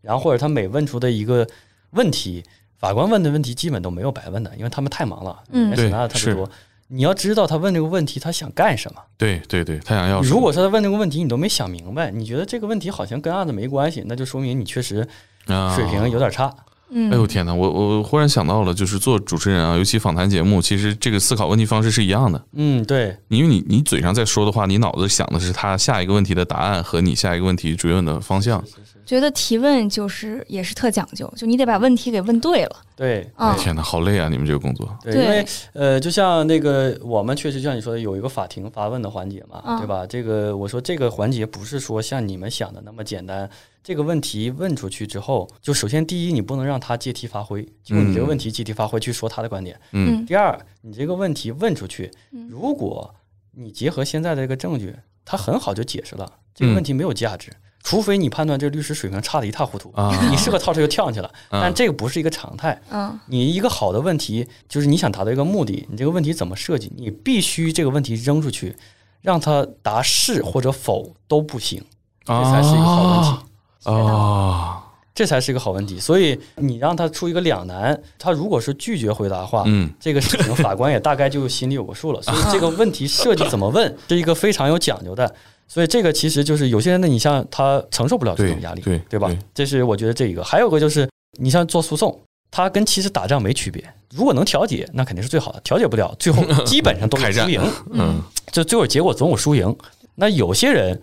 [0.00, 1.46] 然后或者他每问出的一个
[1.90, 2.42] 问题，
[2.78, 6.48] 法官问的问题基本都没有白问的，因为他们太忙了，嗯人审案的特别多。
[6.92, 9.00] 你要知道他问这个问题，他想干什么。
[9.16, 15.06] 对对对，他想要如果说他问这个问题你都没想明白，你觉得这个问题好像跟案子没关系，那就说明你确实
[15.46, 16.54] 啊水平有点差。
[16.94, 17.54] 嗯，哎呦天哪！
[17.54, 22.44] 我我忽然想到了，就是做主持人啊，尤其访谈节目，其实这个思考问题方式是一样的。
[22.52, 28.62] 嗯，对，因为你你嘴上在说的话，你脑子想的是他下一个问题的答案和你下一个问题追问的方向。
[29.04, 32.76] 觉得提问就是也是特讲究，就你得把问题给问对了。
[32.94, 34.28] 对，啊，天哪，好累啊！
[34.28, 40.06] 你们这个工作，对，对因为呃，就像那个我们确实像你说的有一个法庭发问的环节嘛，嗯对吧？
[40.06, 43.48] 这个我说这个环节不是说像你们想的那么简单。
[43.82, 49.76] 这个问题问出去之后，就首先第一，你不能让他借题发挥，就你这个问题借题发挥去说他的观点。
[49.90, 53.12] 嗯嗯第二，你这个问题问出去嗯，如果
[53.50, 57.50] 你结合现在的这个证据，他很好就解释了这个问题没有价值，
[57.82, 62.80] 除非你判断这个律师水平差的一塌糊涂，啊你是个套车就跳上去了，啊但这个不是一个常态。
[62.90, 66.92] 嗯你一个好的问题，就是你想达到一个目的，你这个问题怎么设计？
[66.96, 68.76] 你必须这个问题扔出去，
[69.20, 71.82] 让他答是或者否都不行，
[72.24, 73.90] 这才是一个好问题。
[73.90, 74.78] 啊。
[75.14, 76.00] 这才是一个好问题。
[76.00, 82.22] 所以你让他出一个两难，他如果是拒绝回答的话，嗯这个事情法官也大概就心里有个数了。
[82.22, 85.34] 所以这个问题设计怎么问 是一个非常有讲究的。
[85.72, 89.38] 所以这个其实就是有些人呢，你像他承受不了这种压力，对对吧对？
[89.54, 90.44] 这是我觉得这一个。
[90.44, 91.08] 还有个就是，
[91.38, 93.82] 你像做诉讼，它跟其实打仗没区别。
[94.10, 97.62] 如果能调解，那肯定是最好的；调解不了，最后 基本上都是输赢。
[97.92, 99.74] 嗯就最后结果总有输赢。
[100.14, 101.00] 那有些人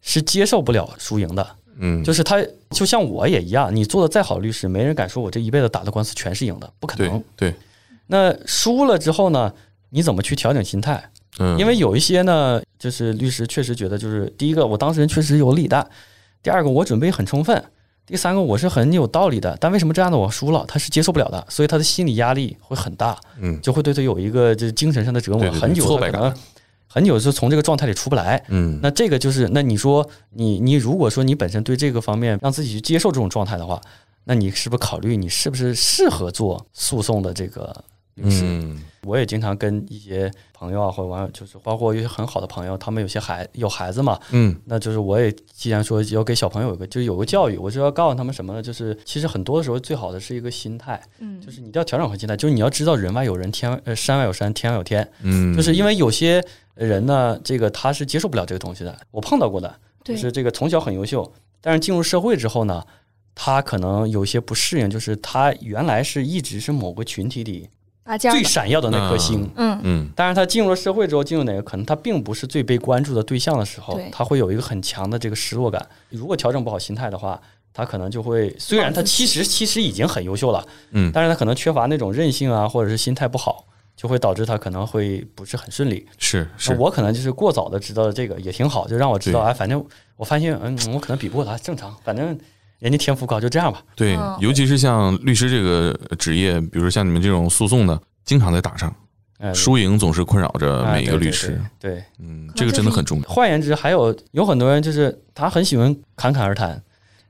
[0.00, 1.44] 是接受不了输赢的，
[1.78, 7.20] 嗯，就是他就像我也一样，你做的再好律师，没人敢说我这一辈子打的官司全是赢的，不可对能。
[7.34, 7.52] 对，
[8.06, 9.52] 那输了之后呢，
[9.90, 11.10] 你怎么去调整心态？
[11.38, 15.84] 嗯，因为有一些呢，就是律师确实觉得，就是第一个，我当事人确实有理的；
[16.42, 17.56] 第二个，我准备很充分；
[18.06, 19.56] 第三个，我是很有道理的。
[19.60, 23.60] 但为什么这样的我输了，他是接受不了的，所以他的心理压力会很大，嗯。
[23.60, 26.34] 就会对他有一个就是精神上的折磨，对对对很久可能
[26.86, 28.42] 很久是从这个状态里出不来。
[28.48, 28.78] 嗯。
[28.80, 33.80] 那这个就是，那你说你你如果说你本身对这个方面让自己去接受这种状态的话，
[34.26, 37.84] 那你是不是考虑你是不是适合做诉讼的这个
[38.14, 38.44] 律师？
[38.44, 48.62] 嗯我也经常跟一些朋友啊，或者网友，就是包括一些很好的朋友，他们有些孩有孩子嘛，嗯那就是我也既然说要给小朋友有个就是有个教育，我就要告诉他们什么呢？
[48.62, 56.42] 就是其实很多的时候最好的是一个心态，嗯，就是你一定要调整好心态，就是你要知道人外有人，天外呃山外有山，天外有天，嗯，就是因为有些
[56.74, 62.82] 人呢，这个他是接受不了这个东西的，我碰到过的，就是这个从小很优秀，但是进入社会之后呢，
[63.34, 69.50] 他可能有些不适应，就是他原来是一直是某个群体里最拔尖儿的，闪耀的那颗星。
[69.56, 70.10] 嗯，嗯。
[70.14, 75.84] 但是他进入了社会之后，进入哪个可能他并不是最被关注的对象的时候，他会有一个很强的这个失落感。
[76.10, 77.40] 如果调整不好心态的话，
[77.72, 81.10] 他可能就会虽然他其实其实已经很优秀了，嗯。
[81.12, 86.06] 但是他可能缺乏那种韧性啊，或者是心态不好，就会导致他可能会不是很顺利。
[86.18, 86.72] 是是。
[86.72, 89.50] 那我可能就是过早的知道了这个也挺好，就让我知道，对。
[89.50, 89.84] 哎，反正
[90.16, 92.38] 我发现，嗯，我可能比不过他，正常，反正
[92.84, 93.82] 人家天赋高，就这样吧。
[93.96, 98.94] 对嗯，尤其是像律师这个职业，比如说像你们这种诉讼的，经常在打仗，
[99.38, 101.58] 哎，输赢总是困扰着哎每一个对对律师。
[101.80, 103.24] 对对嗯，这个真的很重要。
[103.26, 106.78] 换言之，还有有很多人就是他很喜欢侃侃而谈，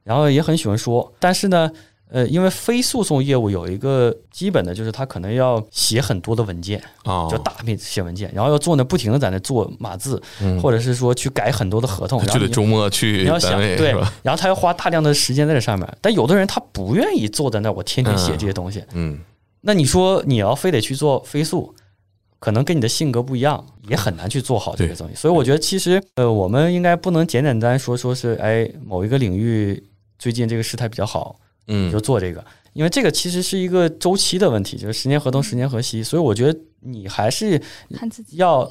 [0.03, 1.71] 然后也很喜欢说，但是呢，
[2.11, 18.85] 呃，因为非诉讼业务有一个基本的就是他可能要写很多的文件，哦就大面写文件，然后要坐那不停的在那做码字，嗯或者是说去改很多的合同，然后你就得周末去你要想对？，然后他要花大量的时间在这上面，但有的人他不愿意坐在那，我天天写这些东西。
[18.93, 19.19] 嗯，
[19.63, 21.75] 那你说你要非得去做飞速，
[22.39, 25.15] 可能跟你的性格不一样，也很难去做好这些东西。
[25.15, 29.83] 所以我觉得其实呃，我们应该不能简简单单说说是哎某一个领域
[30.19, 31.35] 最近这个事态比较好，
[31.67, 36.03] 你就嗯做这个，因为这个其实是一个周期的问题，就是十年河东十年河西。
[36.03, 37.61] 所以我觉得你还是
[38.33, 38.71] 要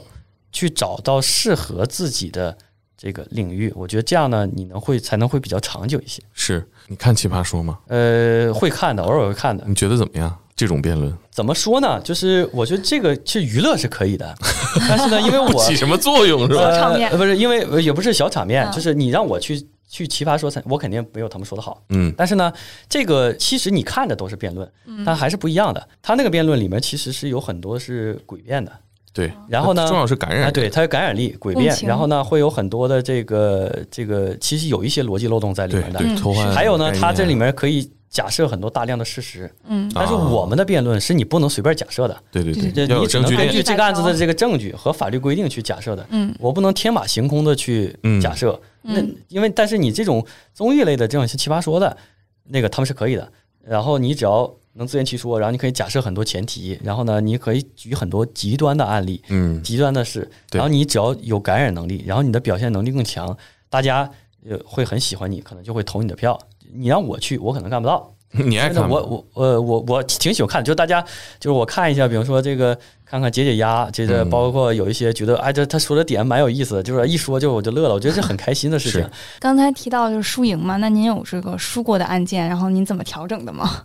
[0.52, 2.58] 去找到适合自己的
[2.98, 6.22] 这个领域，我觉得这样呢，你能会才能会比较长久一些。
[6.34, 7.80] 是你看《奇葩说》吗？
[7.88, 9.64] 呃，会看的，偶尔会看的。
[9.68, 10.38] 你觉得怎么样？
[10.56, 12.00] 这种辩论怎么说呢？
[12.02, 14.36] 就是我觉得这个其实娱乐是可以的，
[14.88, 16.72] 但是呢，因为我起什么作用是吧？
[16.72, 19.60] 小场面呃、不是因为呃也不是小场面，嗯就是你让我去
[19.94, 21.84] 去奇葩说才，我肯定没有他们说的好。
[21.90, 22.52] 嗯但是呢，
[22.90, 24.68] 这个其实你看着都是辩论，
[25.06, 25.88] 但还是不一样的。
[26.02, 28.72] 他那个辩论里面其实是有很多是诡辩的，
[29.14, 29.32] 对。
[29.48, 36.00] 然后呢，重要是感染对，它有感染力、诡辩，然后呢，会有很多的这个这个，其实有一些逻辑漏洞在里面的。
[36.00, 40.30] 对，嗯偷换还有呢，概它这里面可以假设很多大量的事实，嗯，但是啊。
[40.30, 43.00] 我们的辩论是你不能随便假设的，对对对。
[43.00, 46.06] 你只能根据这个案子的这个证据和法律规定去假设的。
[46.12, 46.34] 嗯。
[46.40, 48.62] 我不能天马行空的去嗯假设。
[48.84, 49.16] 那嗯。
[49.30, 50.24] 因为但是你这种
[50.54, 51.98] 综艺类的这种像奇葩说的，
[52.44, 53.28] 那个他们是可以的。
[53.66, 59.60] 然后你只要能自圆其说，然后你可以假设很多前提，然后呢，你可以举很多极端的案例，嗯。
[59.64, 63.36] 极端的事，然后你只要有感染能力，然后你的表现能力更强，
[63.70, 64.08] 大家
[64.48, 66.40] 呃会很喜欢你，可能就会投你的票。
[66.76, 68.10] 你让我去，我可能干不到。
[68.36, 71.00] 你爱看我我呃我我挺喜欢看的，就大家
[71.40, 79.08] 就是我看一下，比如说这个看看解解压，接着嗯包括有一些觉得哎这他说的点蛮有意思的，就是一说就我就乐了，我觉得这很开心的事情。
[79.40, 83.84] 刚才提到就是输赢嘛，那您有这个输过的案件，然后您怎么调整的吗？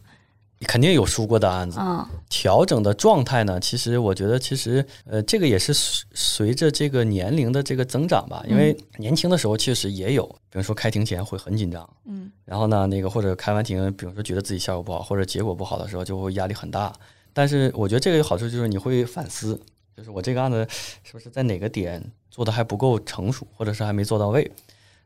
[0.67, 12.31] 肯定有输过的案子，啊，调整的状态呢，其实我觉得其实呃这个也是随随着这个年龄的这个增长吧，因为年轻的时候确实也有，比如说开庭前会很紧张，嗯。
[12.45, 16.93] 然后呢，那个或者开完庭，比如说觉得自己效果不好或者结果不好的时候，就会压力很大。
[17.33, 19.61] 但是我觉得这个有好处，就是你会反思，
[19.97, 20.67] 就是我这个案子
[21.05, 24.51] 是不是在哪个点做的还不够成熟，或者是还没做到位。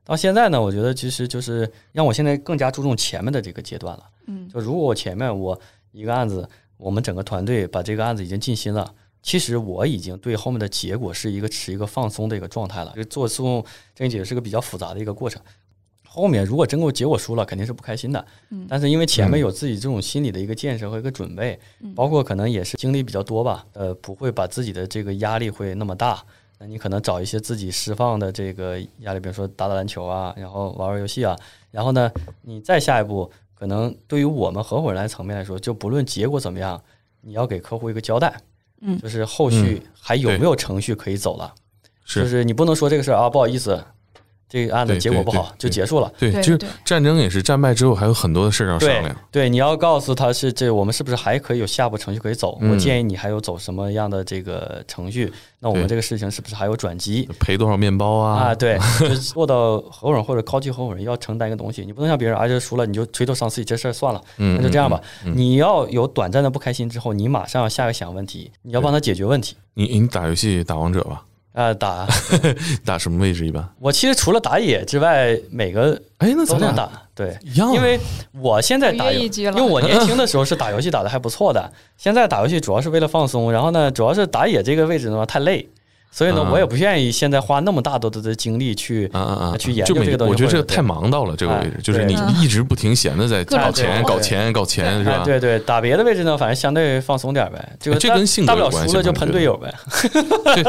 [0.05, 4.05] 到现在呢，我觉得其实就是让我现在更加注重前面的这个阶段了。
[4.27, 5.59] 嗯就如果我前面我
[5.93, 8.93] 一个案子，我们整个团队把这个案子已经尽心了。
[9.23, 12.93] 其实我已经对后面的结果是一个持一个放松的一个状态了。
[12.97, 15.41] 就做诉讼证据解是个比较复杂的一个过程。
[16.05, 18.27] 后面如果真够结果输了，肯定是不开心的。
[18.51, 26.25] 嗯但是因为前面有自己这种心理的一个建设和一个准备，嗯包括可能也是经历比较多吧，呃，不会把自己的这个压力会那么大。
[26.63, 31.37] 那你可能找一些自己释放的这个压力，比如说打打篮球啊，然后玩玩游戏啊，
[31.73, 32.09] 然后呢，
[32.43, 36.81] 你再下一步，可能对于我们合伙人来层面来说，就不论结果怎么样，
[37.21, 38.33] 你要给客户一个交代，
[38.81, 38.97] 嗯。
[39.01, 41.53] 就是后续还有没有程序可以走了，
[42.05, 42.23] 是。
[42.23, 43.85] 就是你不能说这个事儿啊，不好意思，
[44.53, 46.13] 这个案子结果不好就结束了。
[46.19, 49.17] 对，就是战争也是战败之后还有很多的事儿要商量。
[49.31, 52.59] 对，你要告诉他是这，我们是不是还可以有下步程序可以走？
[52.61, 55.33] 嗯我建议你还有走什么样的这个程序？
[55.59, 57.27] 那我们这个事情是不是还有转机？
[57.41, 58.49] 赔多少面包啊？
[58.49, 65.01] 啊，对， 就是做到合伙人或者高级合伙人要承担一个东西，你不能像别人啊，这输了你就垂头丧气，这事儿算了，嗯，那就这样吧。
[65.35, 71.25] 你要有短暂的不开心之后，你马上要下个想问题，你要帮他解决问题你你打游戏打王者吧？
[71.53, 72.07] 啊、打
[72.85, 73.69] 打什么位置一般？
[73.79, 77.37] 我其实除了打野之外，每个哎，那咱俩都能打，对。
[77.43, 78.01] 一样啊，因为
[78.41, 85.69] 我现在打因为我年轻的时候是打游戏打的还不错的，现在打游戏主要是为了放松，然后呢，主要是打野这个位置呢太累，
[86.15, 95.13] 所以呢，啊我也不愿意现在花那么大多的精力去啊啊啊，去研究这个东西我觉得这个太忙到了这个位置哎，就是你一直不停闲的在搞钱、搞钱、搞钱，是吧？
[95.13, 99.73] 哎对对，打别的位置呢，反正相对放松点呗，这个这大跟性格大不了输了就喷队友呗，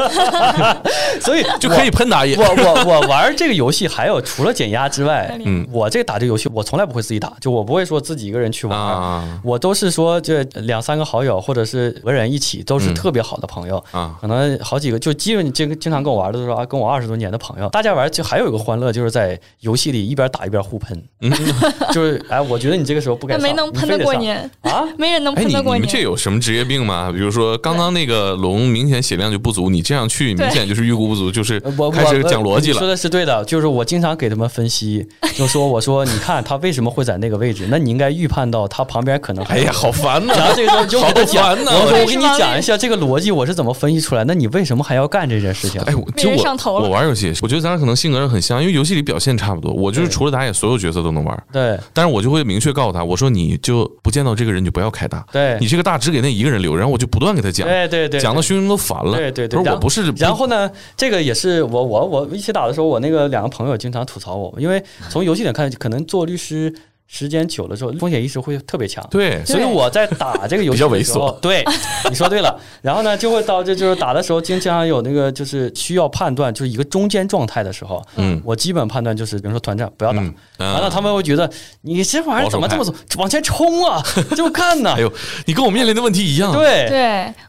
[1.20, 2.36] 所以就可以喷打野。
[2.36, 8.78] 我我我玩这个游戏，还有除了减压之外，嗯我这打这个游戏，我从来不会自己打，就我不会说自己一个人去玩。
[8.78, 12.94] 啊我都是说，这两三个好友，或者是五个人一起，都是嗯。
[12.94, 21.02] 特别好的朋友，啊，可能好几个，就基本经经常跟我玩的都是啊，跟我二十多年的朋友，大家玩就还有一个欢乐，就是在游戏里一边打一边互喷，
[21.92, 24.84] 就是哎，我觉得你这个时候不该上，那没能你非得上喷得过你，啊？
[24.98, 25.82] 没人能哎，你喷得过您。
[25.82, 27.10] 你们这有什么职业病吗？
[27.12, 32.88] 比如说刚刚那个龙明显血量就不足，你这样去 明显就是预估不足，就是呃我开始讲逻辑了说。
[32.88, 40.34] 的是对的，就是我经常给他们分析，就说我说你看他为什么会在那个位置，那你应该预判到他旁边可能还哎呀，好烦呐！
[40.36, 45.80] 然后这个时候就给他讲，好烦呐我说我给你讲一下这个逻辑我是怎么分析出来，那你为什么还要干这件事情？
[45.82, 49.72] 哎，我被就我上头了我玩游戏，我觉得咱俩可能性格上很像，因为游戏里表现差不多。
[49.72, 59.16] 我就是除了打野，所有角色都能玩，对但是我就会明确告诉他，我说你就不见到这个人就不要开大，对你这个大只给那一个人留，然后我就不断给他讲，对对对，讲的兄弟都烦了。
[59.16, 66.74] 对对对他说然后我不是，然后呢，这个也是我我我一起打的时候，我那个两个朋友经常吐槽我，因为从游戏里看，可能做律师
[67.06, 69.06] 时间久了之后，风险意识会特别强。
[69.10, 71.64] 对，所以我在打这个游戏 比较猥的时候琐 对，
[72.08, 72.58] 你说对了。
[72.82, 80.34] 然后呢，就会导致就是打的时候，经常有那个就是需要判断，就是一个中间状态的时候，嗯我基本判断就是，比如说团战不要打，嗯，
[80.72, 81.48] 完了他们会觉得
[81.82, 84.02] 你这玩意儿怎么这么走，往前冲啊，
[84.34, 85.00] 就干呢哎。
[85.00, 85.12] 呦，
[85.46, 86.52] 你跟我面临的问题一样。
[86.52, 87.00] 对对，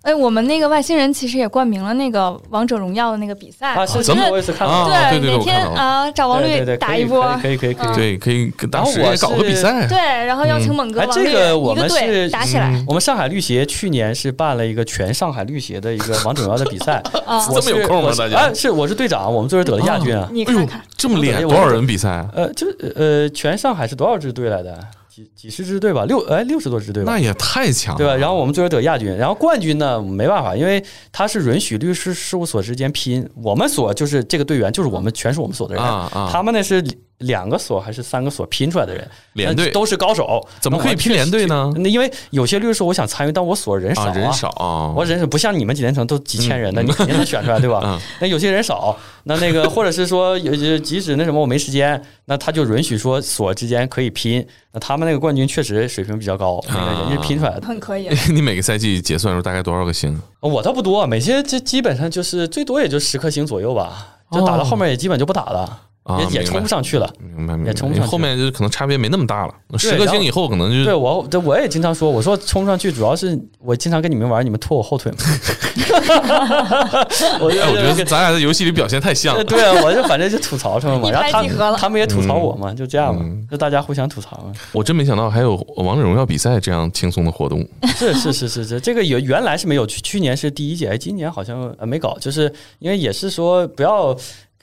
[0.01, 4.67] 哎，我们那个外星人其实也冠名了那个王者荣耀的那个比赛，啊，是咱们我也是看。
[4.67, 7.95] 对对对啊找王律对对对，可以打一波，可以可以可以可以。
[7.95, 9.87] 对，可以跟当时然后我也搞个比赛。
[9.87, 17.47] 对，然后邀请猛哥、哎王这个我们是打起来嗯我们上海律协去年是办了一个全上海律协的一个王者荣耀的比赛， 啊！
[17.49, 20.29] 我这么有空吗大家哎，是我是队长，我们最后得了亚军啊。
[20.31, 22.29] 你看看，这么厉害，多少人比赛啊？
[22.33, 24.77] 呃，就呃，全上海是多少支队来的？
[25.09, 27.17] 几几十支队吧，六哎六十多支队吧那。
[27.17, 28.13] 也太强了，对吧？
[28.17, 36.83] 然后我们最后得亚军，然后冠军呢没办法，因为他是允许律师事务所之间拼，我们所就是这个队员就是我们全是我们所的人，啊啊，他们那是
[37.19, 41.71] 两个所还是三个所拼出来的人，连队都是高手，怎么可以拼连队呢？
[41.77, 47.81] 那因为有些律师我想参与，但我所人少啊，人少啊，我人少不像你们几连城都几千人的，嗯你肯定能选出来，对吧？
[47.85, 54.45] 嗯那有些人少， 那那个或者是说有有即使那什么我没时间，那他就允许说所之间可以拼。
[54.73, 57.65] 那他们那个冠军确实水平比较高，那个人家拼出来的。
[57.65, 58.09] 很可以。
[58.33, 60.19] 你每个赛季结算的时候大概多少个星？
[60.41, 67.11] 我倒不多，每些这基本上就是最多也就十颗星左右吧，就打到后面也基本就不打了，啊，也也冲不上去了。
[67.19, 75.17] 明白明白，也冲不上去后面就可能差别没那么大了，十个星以后可能就对我，这我也经常说，我说冲上去主要是我经常跟你们玩，你们拖我后腿嘛。
[77.41, 79.39] 我我觉得咱俩在游戏里表现太像了。
[79.39, 84.53] 呃对啊，我就反正就吐槽他们嘛，然后他拍即合了他们也吐槽我嘛，就这样嘛嗯，就大家互相吐槽嘛。
[84.73, 87.65] 我真没想到还有王者荣耀比赛这样轻松的活动。
[87.95, 94.15] 是是是是是，这个原原来是没有，去去年是第一届，哎，今年好像呃没搞，就是因为也是说不要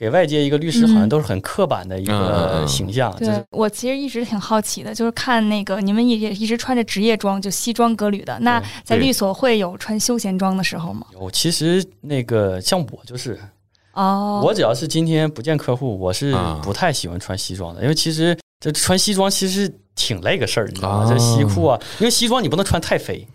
[0.03, 8.37] 给外界一个律师好像都是很刻板的一个嗯形象，就对是我其实一直挺好奇的，就是看那个你们也一直穿着职业装，就西装革履的。
[8.41, 11.07] 那在律所会有穿休闲装的时候吗？
[11.13, 11.31] 有。
[11.31, 13.39] 其实那个像我就是，
[13.93, 21.05] 哦，我只要是今天不见客户，我是啊不太喜欢穿西装的，因为其实这穿西装其实挺累个事儿，你知道吗？
[21.05, 23.25] 啊这西裤啊，因为西装你不能穿太肥。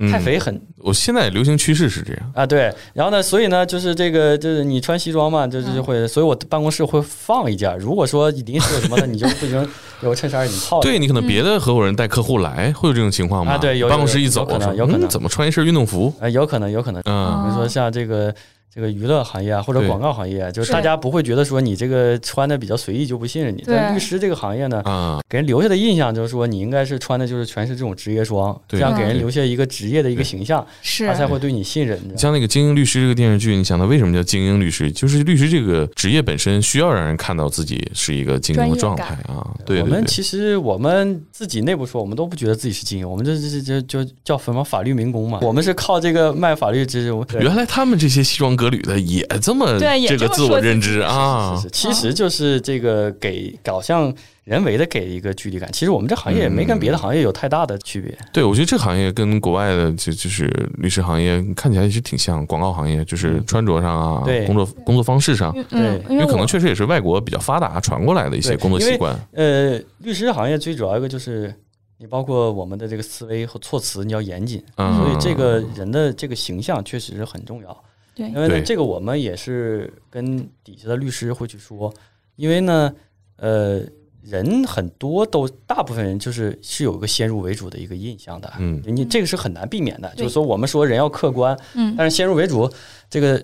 [0.00, 7.76] 嗯太肥很我现在流行趋势是这样，啊，对，然后呢，所以呢，就是这个，就是你穿西装嘛，就是就会，所以我办公室会放一件。
[7.78, 9.68] 如果说临时有什么的，你就不行，
[10.02, 10.88] 有个衬衫儿你套着。
[10.88, 13.52] 对你可能别的合伙人带客户来，会有这种情况吗？
[13.52, 16.12] 啊对有有办公室一走有可能有可能嗯怎么穿一身运动服？
[16.20, 17.02] 啊，有可能，有可能。
[17.04, 18.34] 嗯比如说像这个
[18.72, 23.62] 这个娱乐行业啊，或者广告行业啊，就是是大家不会觉得说你这个穿的比较随意就不信任你。
[23.62, 31.98] 对但律师这个行业呢，啊，给人留下的印象就是说你应该是穿的就是全是这种职业装，这样给人留下一个职业的一个形象，是他才会对你信任。
[32.16, 34.90] 像那个《精英律师》这个电视剧，你想他为什么叫精英律师？
[34.92, 39.44] 就是律师这个职业本身需要让人看到自己是一个精英的状态啊。
[39.66, 45.40] 对我们其实我们自己内部说，我们都不觉得自己是精英，我们这这这就叫什么法律民工嘛。
[45.42, 47.10] 我们是靠这个卖法律知识。
[47.40, 54.12] 原来他们这些西装革履的也这么对这个自我认知啊是是，其实就是这个给搞像
[54.44, 55.70] 人为的给一个距离感。
[55.72, 58.16] 其实我们这行业也没跟别的行业有太大的区别。
[58.32, 69.18] 对，我觉得这行业跟国外的就就是律师行业看起来其实挺像，广告行业就是穿着上啊，工作工作方式上，对，因为可能确实也是外国比较发达传过来的一些工作习惯。
[69.32, 71.54] 呃，律师行业最主要一个就是
[71.98, 77.84] 你包括我们的这个思维和措辞你要严谨，嗯，所以这个人的这个形象确实是很重要。
[78.20, 78.28] 对。
[78.28, 81.92] 因为呢，这个我们也是跟底下的律师会去说，
[82.36, 82.94] 因为呢，
[83.36, 83.80] 呃，
[84.22, 88.82] 人很多都大部分人就是是有一个先入为主的一个印象的，嗯。
[88.84, 90.10] 你这个是很难避免的。
[90.14, 90.24] 对。
[90.24, 91.94] 就是说，我们说人要客观，嗯。
[91.96, 92.70] 但是先入为主
[93.08, 93.42] 这个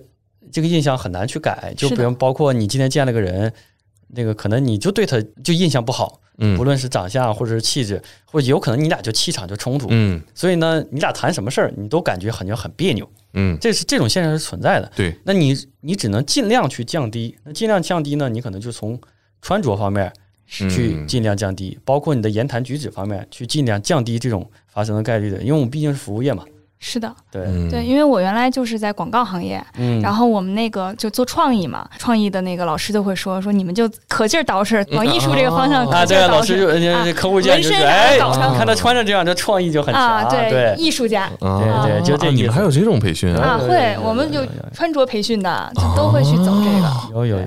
[0.52, 1.72] 这个印象很难去改。
[1.76, 2.04] 就比的。
[2.04, 3.50] 如包括你今天见了个人，
[4.08, 13.08] 那个可能你就对他就印象不好，嗯不论是长相或者是气质，或者有可能你俩就气场就冲突，嗯所以呢，你俩谈什么事儿，你都感觉好像很别扭。
[13.34, 14.90] 嗯，这是这种现象是存在的。
[14.96, 18.98] 对，那你你只能尽量去降低，那尽量降低呢，你可能就从
[19.42, 20.10] 穿着方面
[20.46, 26.44] 去嗯尽量降低，包括你的言谈举止方面去尽量降低这种发生的概率的，因为我们毕竟是服务业嘛。
[26.88, 27.68] 是的，对，嗯。
[27.68, 38.16] 对，因为我原来就是在广告行业，嗯，然后我们那个就做创意嘛，创意的那个老师就会说说你们就可劲儿捯饬，往艺术这个方向哦啊，可劲儿捯对啊，老师就人家啊这客户见纹身就是哎，
[38.56, 43.42] 看他穿着这样，这创意就很啊，强，对艺术家啊对对就这啊你们还有这种培训啊？
[43.42, 46.88] 啊，会我们有穿着培训的，就都会去走这个。
[47.12, 47.46] 有有有，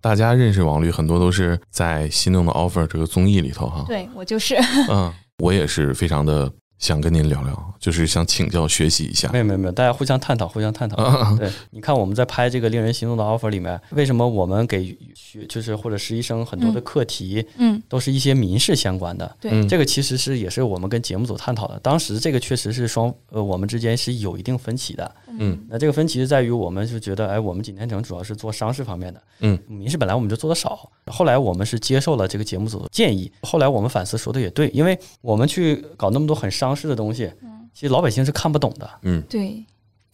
[0.00, 3.84] 大家认识王律很多都是在心动的 offer 这个综艺里头哈。
[3.86, 4.56] 对我就是，
[4.88, 5.12] 嗯，
[5.42, 9.38] 我也是非常的想跟您聊聊，就是想请教学习一下没。
[9.38, 11.02] 有没有没有，大家互相探讨，互相探讨。
[11.02, 19.36] 啊，对，你看我们在拍这个令人心动的 offer 里面，为什么我们给学就是或者实习生很多的课题嗯，都是一些民事相关的？
[19.40, 21.78] 对嗯这个其实是也是我们跟节目组探讨的。
[21.80, 25.14] 当时这个确实是双呃我们之间是有一定分歧的。
[25.40, 30.90] 嗯那这个分歧是在于我们是觉得，哎，我们景天城主要是做商事方面的，嗯，民事本来我们就做的少。
[31.06, 37.30] 后来我们是接受了这个节目组的建议，后来我们反思说的也对，因为我们去搞那么多很商事的东西，
[37.72, 38.90] 其实老百姓是看不懂的。
[39.02, 39.64] 嗯，对，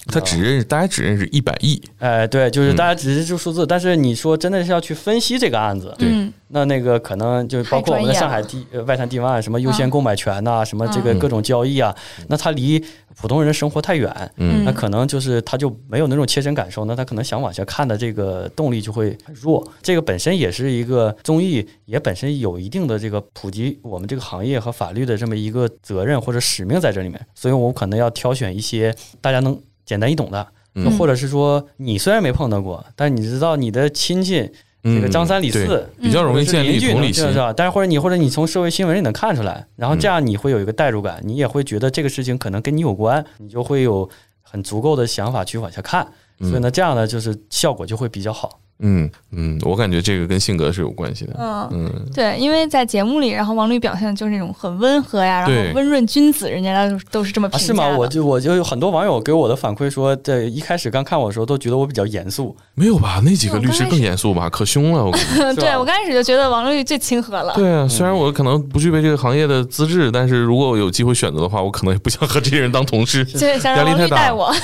[0.07, 2.77] 他只认识大家只认识一百亿，哎，对，就是嗯。
[2.77, 6.09] 大家只是就数字，但是你说真的是要去分析这个案子，对。
[6.11, 11.19] 嗯，那那个可能就包括我们的上海地呃外滩地湾什么优先购买权呐、什么这个嗯。
[11.19, 11.95] 各种交易啊，
[12.29, 12.83] 那他离
[13.17, 14.65] 普通人的生活太远，嗯。
[14.65, 19.67] 那可能就是他就没有那种切身感受，那他可能想往下看的这个动力就会很弱。
[19.83, 34.51] 这个本身也是一个综艺，也本身有一定的这个普及我们这个行业和法律的这么一个责任或者使命在这里面，所以我可能要挑选一些大家能简单易懂的，嗯或者是说你虽然没碰到过，但你知道你的亲戚
[34.83, 35.89] 这个张三李对四。
[36.01, 37.39] 比较容易建立同理心是。
[37.39, 37.53] 吧？
[37.53, 44.09] 但是或者你或者你从社会新闻里能看出来，然后这样你会有一个代入感，你也会觉得这个事情可能跟你有关，你就会有
[44.43, 46.07] 很足够的想法去往下看。
[46.41, 48.61] 所以呢，这样呢就是效果就会比较好。
[48.81, 51.35] 嗯嗯，我感觉这个跟性格是有关系的。
[51.39, 51.69] 嗯。
[51.73, 57.89] 嗯，对，因为在节目里，然后王律表现的就是那种很温和呀，然后温润君子，人家都都是这么啊，评价是吗？
[57.89, 63.23] 我就我就有很多网友给我的反馈说，这一开始刚看我的时候都觉得我比较严肃，没有吧？
[63.25, 64.51] 那几个律师更严肃吧？
[64.51, 65.13] 可凶了，我
[65.55, 67.55] 对我刚开始就觉得王律最亲和了。
[67.55, 73.25] 对啊，虽然我可能不具备这个行业的资质，但是如果我有机会选择的话，我可能也不想和这些人当同事。
[73.25, 74.55] 对， 想让王压力太大律带我。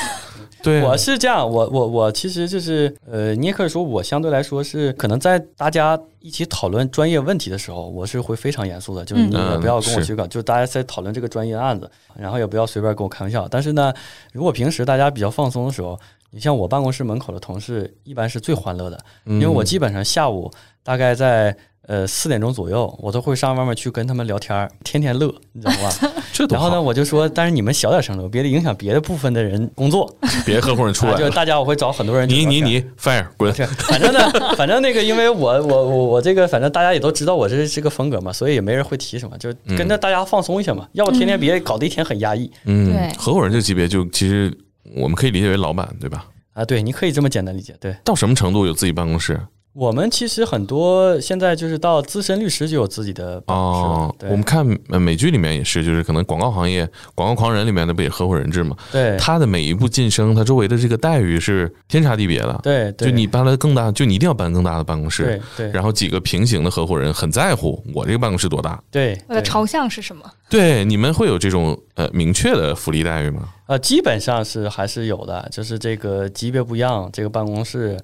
[0.63, 13.49] 对，我是这样，我我我其实就是呃，你也可以说我相对来说是可能在大家一起讨论专业问题的时候，我是会非常严肃的，就是你也不要跟我嗯去搞，就大家在讨论这个专业案子，然后也不要随便跟我开玩笑。
[13.49, 13.93] 但是呢，
[14.33, 15.99] 如果平时大家比较放松的时候，
[16.31, 20.51] 你像我办公室门口的同事，一般是最欢乐的，因为我基本上下午
[20.83, 21.57] 大概在
[21.91, 25.93] 呃四点钟左右，我都会上外面去跟他们聊天，天天乐，你知道吧？
[26.33, 30.09] 这然后呢，我就说，但是你们小点声乐，别的影响别的部分的人工作。
[30.47, 32.29] 别的合伙人出来啊就是，大家我会找很多人。
[32.29, 34.21] 你你你 fire 滚， 是，反正呢，
[34.57, 40.87] 反正那个，因为我我我我这个，反正大家也都知道我这是这个风格嘛，所以也没人会提什么，就跟着大家放松一下嘛。
[40.93, 44.57] 要不天天别搞得一天很压抑嗯对，合伙人这个级别就其实
[44.95, 46.25] 我们可以理解为老板，对吧？
[46.53, 46.65] 啊。
[46.65, 47.75] 对，你可以这么简单理解。
[47.81, 49.41] 对到什么程度有自己办公室？
[49.73, 58.77] 我们其实很多现在就是到资深律师就有自己的办公室了哦，我们看呃美剧里面也是，就是可能广告行业、广告狂人里面的不也合伙人制嘛？
[58.91, 62.59] 对他的每一步晋升，他周围的这个待遇是天差地别的。
[62.65, 68.83] 对，对就你搬了更大，就你一定要搬更大的办公室对，对然后几个平行的合伙人很在乎我这个办公室多大。
[68.91, 70.25] 对对我的朝向是什么？
[70.49, 73.49] 对，你们会有这种呃明确的福利待遇吗？
[73.67, 77.97] 呃，基本上是还是有的，就是这个级别不一样，这个办公室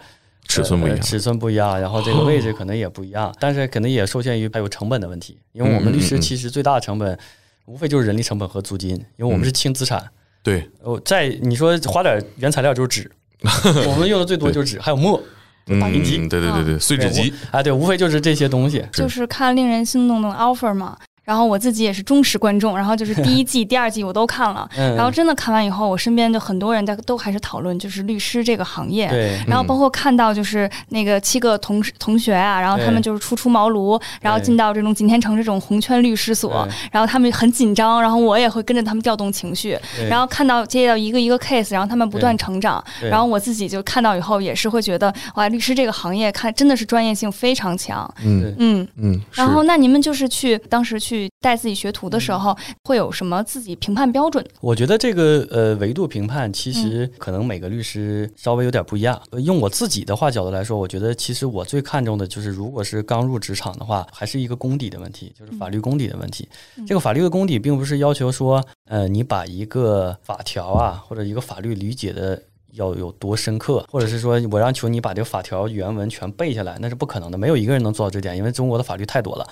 [0.49, 7.18] 尺寸不一样呃，尺寸不一样，然后这个位置可能也不一样，但是可能也受限于还有成本的问题，因为我们律师其实最大的成本
[7.66, 10.05] 无非就是人力成本和租金，因为我们是轻资产。
[10.42, 13.11] 对，哦，在你说花点原材料就是纸，
[13.88, 15.20] 我们用的最多就是纸，还有墨，
[15.66, 18.84] 嗯，打印机对对对对，碎纸机，啊，对，无非就是这些东西。
[18.92, 20.97] 就是看令人心动的 offer 嘛。
[21.27, 24.66] 然后我自己也是忠实观众，然后就是第一季、第二季我都看了。
[24.79, 29.09] 嗯，然后真的看完以后，我身边就很多人在都还是讨论就是律师这个行业。
[29.09, 29.37] 对。
[29.49, 39.77] 然后包括看到就是那个七个同事同学啊，然后他们就是初出茅庐，然后进到这种锦天城这种红圈律师所，然后他们很紧张，然后我也会跟着他们调动情绪，
[40.09, 48.55] 然后看到接到一个一个 case，然后他们不断成长，然后我自己就看到以后也是会觉得哇，律师这个行业看真的是专业性非常强，嗯。
[48.59, 48.87] 嗯。
[48.99, 54.44] 嗯，然后，那你们就是去当时去带自己学徒的时候，会有什么自己评判标准？
[54.60, 59.20] 我觉得这个呃维度评判，其嗯实可能每个律师稍微有点不一样。
[59.30, 66.48] 呃用我自己的话角度来说，我觉得其实我最看重的就是，如果是刚入职场的话，还是一个功底的问题，就是法律功底的问题。
[66.76, 72.42] 嗯这个法律的功底，并不是要求说，呃，你把一个法条啊或者一个法律理解的。
[72.77, 79.47] 要有多深刻，或者是说我让求你把这个法条原文全背下来，那是不可能的，没有一个人能做到这点，因为中国的法律太多了。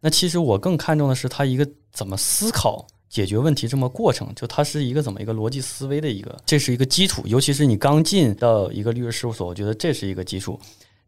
[0.00, 7.22] 那其实我更看重的是他一个怎么思考解决问题这么过程，就它是一个怎么一个逻辑思维的一个，这是一个基础。
[7.26, 10.58] 尤其是你刚进到一个律师事务所，我觉得这是一个基础。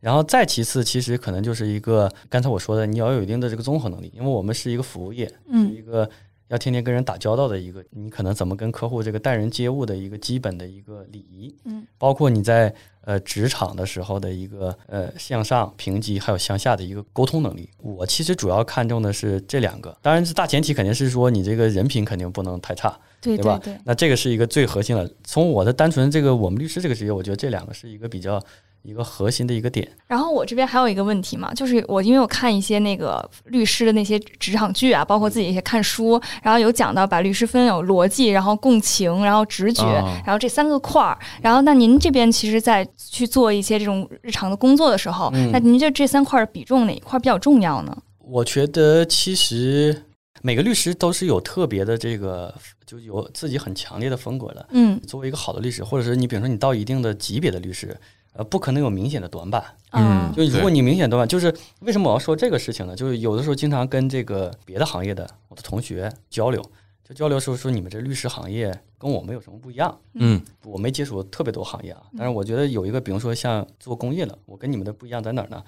[0.00, 6.10] 然后再其次，其实可能就是一个刚才我说的，你要有一定的这个综合能力，因为我们是一个服务业，是嗯一个
[6.52, 12.72] 要天天跟人打交道的一个，你可能怎么跟客户这个待人接物的一个基本的一个礼仪，嗯，包括你在
[13.06, 17.70] 呃职场的时候的一个呃向上评级还有向下的一个沟通能力。
[17.78, 23.58] 我其实主要看重的是这两个，当然是大前提肯定是说你这个人品肯定不能太差，对吧？
[23.58, 25.10] 对对对，那这个是一个最核心的。
[25.24, 28.38] 从我的单纯这个我们律师这个职业，我觉得这两个是一个比较
[28.82, 29.88] 一个核心的一个点。
[30.06, 41.18] 然后我这边还有一个问题嘛，就是我因为我看一些那个律师的那些职场剧啊，包括自己一些看书，然后有讲到把律师分有逻辑，然后共情，然后直觉，啊然后这三个块儿。
[41.40, 47.96] 然后那您这边其实，在去做一些这种日常的工作的时候，嗯那您觉得这三块儿比重哪一块儿比较重要呢？
[48.18, 50.04] 我觉得其实
[50.42, 52.54] 每个律师都是有特别的这个，
[52.86, 54.66] 就有自己很强烈的风格的。
[54.70, 57.96] 嗯作为一个好的律师，或者是你比如说你到一定的级别的律师，
[58.34, 59.62] 呃，不可能有明显的短板。
[59.90, 62.96] 啊嗯就如果你明显短板，就是为什么我要说这个事情呢？
[62.96, 66.62] 就是有的时候经常跟这个别的行业的我的同学交流，
[67.04, 69.98] 就交流说说你们这律师行业跟我们有什么不一样？
[70.14, 75.62] 嗯我没接触特别多行业啊，但是我觉得有一个，比如说像做工业的，我跟你们的不一样在哪儿呢？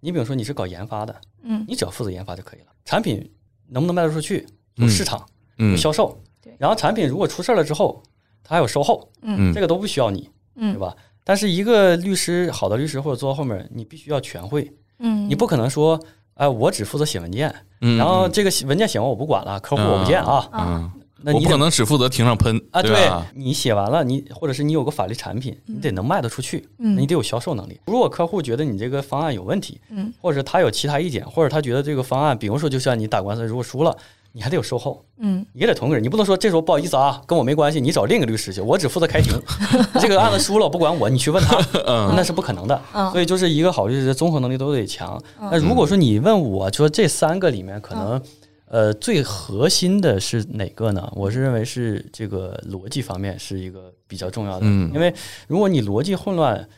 [0.00, 2.66] 你比如说你是搞研发的，嗯你只要负责研发就可以了。
[2.86, 3.30] 产品
[3.68, 4.46] 能不能卖得出去，
[4.76, 5.18] 有嗯市场，
[5.56, 6.54] 有嗯销售对。
[6.58, 8.02] 然后产品如果出事儿了之后，
[8.42, 10.96] 它还有售后，嗯这个都不需要你，嗯对嗯吧？
[11.28, 16.00] 但是一个律师，好的律师或者做到后面，你必须要全会，嗯，你不可能说，
[16.34, 20.88] 哎，我只负责写文件，嗯，然后这个文件写完我不管了，客户我不见啊，嗯，
[21.22, 23.10] 那你不可能只负责庭上喷啊，对？
[23.34, 26.94] 你写完了，你或者是你有个法律产品，你得能卖得出去，嗯。
[26.94, 27.80] 那你得有销售能力。
[27.86, 30.14] 如果客户觉得你这个方案有问题，嗯。
[30.22, 33.96] 或者他有其他意见，或者他觉得这个方案，比如说就像你打官司如果输了，
[34.36, 39.32] 你还得有售后，嗯也得同个人，你不能说这时候不好意思啊，跟我没关系，你找另一个律师去，我只负责开庭，
[39.98, 41.56] 这个案子输了不管我，你去问他，
[42.14, 42.78] 那是不可能的。
[42.92, 45.18] 嗯所以就是一个好律师综合能力都得强。
[45.40, 48.20] 那如果说你问我说这三个里面可能。
[48.68, 51.08] 呃，最核心的是哪个呢？
[51.14, 55.14] 我是认为是这个逻辑方面是一个比较重要的，嗯因为
[55.46, 56.68] 如果你逻辑混乱，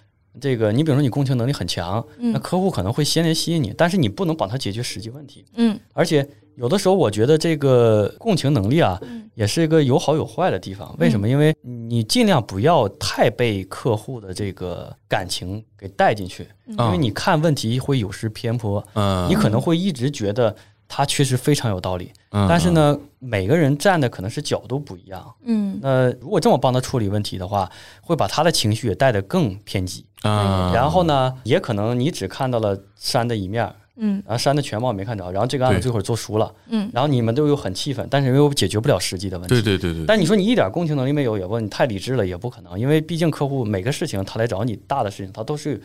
[0.40, 5.44] 这个你比如说你共情能力很强，那嗯客户可能会先来吸引你，但是你不能帮他解决实际问题。
[5.56, 5.78] 嗯。
[5.92, 9.24] 而且有的时候，我觉得这个共情能力啊，嗯。
[9.34, 10.92] 也是一个有好有坏的地方。
[10.98, 11.28] 为什么？
[11.28, 20.54] 因为你尽量不要太被客户的这个感情给带进去，因啊为你看问题会有失偏颇，嗯，你可能会一直觉得
[20.88, 25.34] 他确实非常有道理，嗯，但是呢，每个人站的可能是角度不一样。
[25.44, 27.70] 嗯那如果这么帮他处理问题的话，
[28.00, 30.06] 会把他的情绪也带得更偏激。
[30.22, 39.54] 然后呢，也可能你只看到了山的一面，嗯然后山的全貌没看着，然后这个案子对最后做输了，嗯然后你们都有很气愤，但是又解决不了实际的问题。
[39.54, 45.80] 对对对对，但你说你一点共情能力没有，也不你太理智了，也不可能，因为毕竟客户每个事情他来找你大的事情，他都是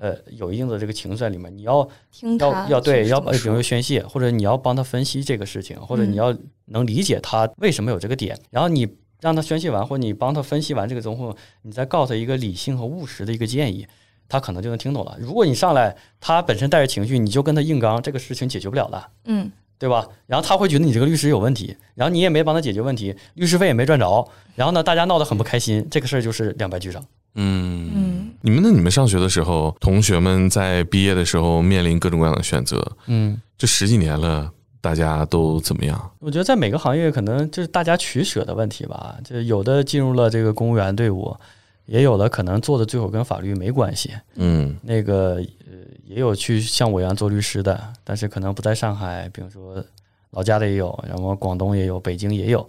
[0.00, 6.36] 呃有一定的这个情绪在里面，你要听要要对去要比如宣泄，或者你要帮他分析这个事情，或者嗯你要
[6.66, 8.88] 能理解他为什么有这个点，然后你
[9.20, 13.86] 让他宣泄完，或者你帮他分析完这个之后，你再告诉他一个理性和务实的一个建议。
[14.32, 15.16] 他可能就能听懂了。
[15.18, 19.10] 如果你上来，他本身带着情绪，你就跟他硬刚，这个事情解决不了的。
[19.24, 20.06] 嗯对吧？
[20.26, 27.04] 然后他会觉得你这个律师有问题，然后你也没帮他解决问题，律师费也没赚着，然后呢，大家闹得很不开心，这个事儿就是两败俱伤。
[27.34, 27.90] 嗯。
[27.94, 34.50] 嗯你们那你们上学的时候，同学们在毕业的时候面临各种各样的选择，嗯，这十几年了，
[34.80, 36.10] 大家都怎么样？
[36.20, 41.36] 我觉得在每个行业可能就是大家取舍的问题吧，就有的进入了这个公务员队伍，
[41.84, 44.74] 也有的可能做的最后跟法律没关系，嗯。
[44.82, 45.34] 那个
[45.70, 45.76] 呃
[46.06, 49.84] 也有去像我一样做律师的，但是可能不在上海，比如说
[50.30, 52.66] 老家的也有，然后广东也有，北京也有，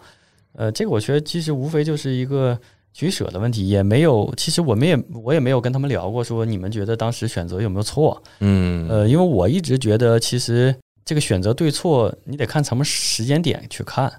[0.51, 2.59] 呃，这个我觉得其实无非就是一个
[2.93, 10.75] 取舍的问题，也没有，其实我们也我也没有跟他们聊过说你们觉得当时选择有没有错，嗯呃，因为我一直觉得其实
[11.05, 14.11] 这个选择对错你得看什么时间点去看。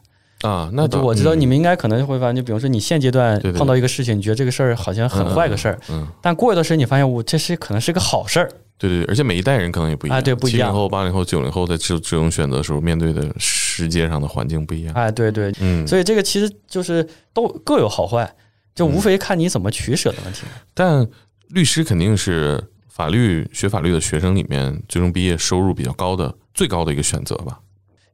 [0.42, 14.92] 啊，那就我知道嗯你们应该可能会发现，就比如说你现阶段碰到一个事情，你觉得这个事儿好像很坏个事儿，，嗯，嗯但过一段时间你发现我这是可能是个好事儿，对对对，而且每一代人可能也不一样，啊对不一样七零后、八零后、九零后在这这种选择的时候，面对的世界上的环境不一样。
[14.96, 18.28] 哎，对对，嗯，所以这个其实就是都各有好坏，
[18.74, 20.42] 就无非看你怎么取舍的问题。
[20.74, 21.06] 但
[21.48, 27.60] 律师肯定是法律学法律的学生里面最终毕业收入比较高的最高的一个选择吧。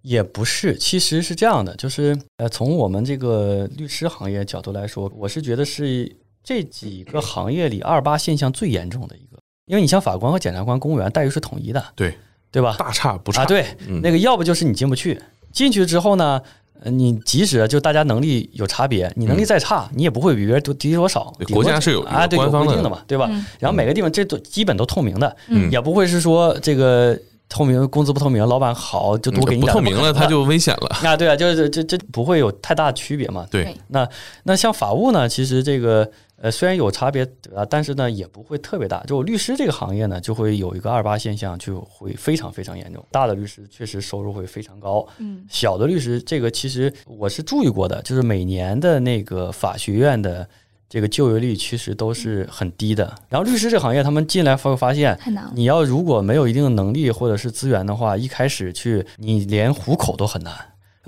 [0.02, 12.14] 也不是，其实是这样的，就是呃，从我们这个律师行业角度来说，我是觉得是这几个行业里二八现象最严重的一个，因为你像法官和检察官、公务员待遇是统一的，对
[12.50, 12.76] 对吧？
[12.78, 13.42] 大差不差。
[13.42, 15.20] 啊，对，嗯那个要不就是你进不去，
[15.52, 16.42] 进去之后呢，呃
[16.85, 23.26] 你即使就大家能力有差别，你能力再差，你也不会比别人多低多少国家是有啊，对，官方定的嘛，对吧？
[23.31, 27.18] 嗯然后每个地方这都基本都透明的，嗯也不会是说这个
[27.49, 30.97] 透明工资不透明，老板好就多给你点不透明了，他就危险了。
[31.03, 33.47] 啊，对啊，就是这这不会有太大的区别嘛。
[33.51, 34.09] 对对，那
[34.45, 36.09] 那像法务呢，其实这个
[36.41, 37.24] 呃虽然有差别
[37.55, 39.03] 啊，但是呢也不会特别大。
[39.05, 43.05] 就律师这个行业呢，就会有一个二八现象，就会非常非常严重。
[43.11, 50.49] 大的律师确实收入会非常高，嗯小的律师这个其实我是注意过的，就是每年的那个法学院的。
[50.91, 55.53] 这个就业率其实都是很低的，然后律师这个行业，他们进来会发现，太难了。
[55.55, 60.55] 你要如果没有一定的能力或者是资源的话，一开始去你连糊口都很难。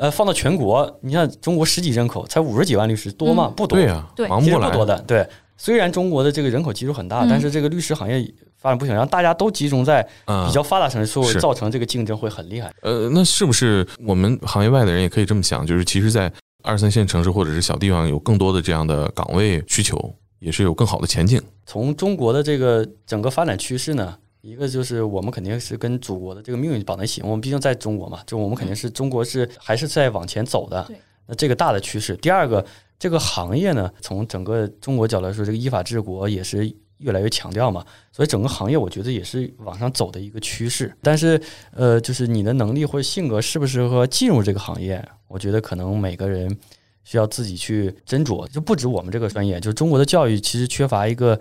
[0.01, 3.49] 呃，放到全国，你像中国十几人口，才五十几万律师，多吗？
[3.51, 4.67] 嗯不多，对呀，对其忙不过来。
[4.67, 4.99] 实不多的。
[5.03, 5.29] 对，
[5.59, 8.27] 虽然中国的这个人口基数很大，嗯但是这个律师行业
[8.57, 12.73] 发展不行，然后大家都集中在啊比较发达城市，是造成这个竞争会很厉害。
[12.81, 15.67] 呃，那是不是我们行业外的人也可以这么想？
[15.67, 16.33] 就是其实，在
[16.63, 21.39] 二三线城市或者是小地方，有更多的这样的岗位需求，也是有更好的前景。
[21.67, 30.91] 从中国的这个整个发展趋势呢，一个就是我们肯定是跟祖国的这个命运绑在一起，我们毕竟在中国嘛，就我们肯定是中国是还是在往前走的。
[31.27, 32.65] 那这个大的趋势，第二个
[32.99, 40.91] 这个行业呢，从整个中国角度来说，这个依法治国也是越来越强调嘛，所以整个行业我觉得也是往上走的一个趋势。
[41.03, 41.39] 但是
[41.73, 46.57] 呃，就是你的能力或者性格适不适合进入这个行业，我觉得可能每个人
[47.05, 48.49] 需要自己去斟酌。
[48.49, 51.39] 就不止我们这个专业，就中国的教育其实缺乏一个。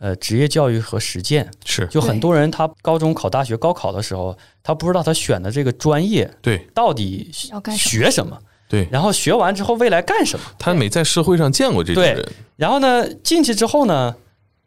[0.00, 10.46] 呃，职业教育和实践，是就很多人他高中考大学高考的时候，他不知道他选的这个专业对到底要干什么学什么，对，然后学完之后未来干什么。
[10.58, 12.28] 他没在社会上见过这种对人。
[12.56, 14.16] 然后呢，进去之后呢，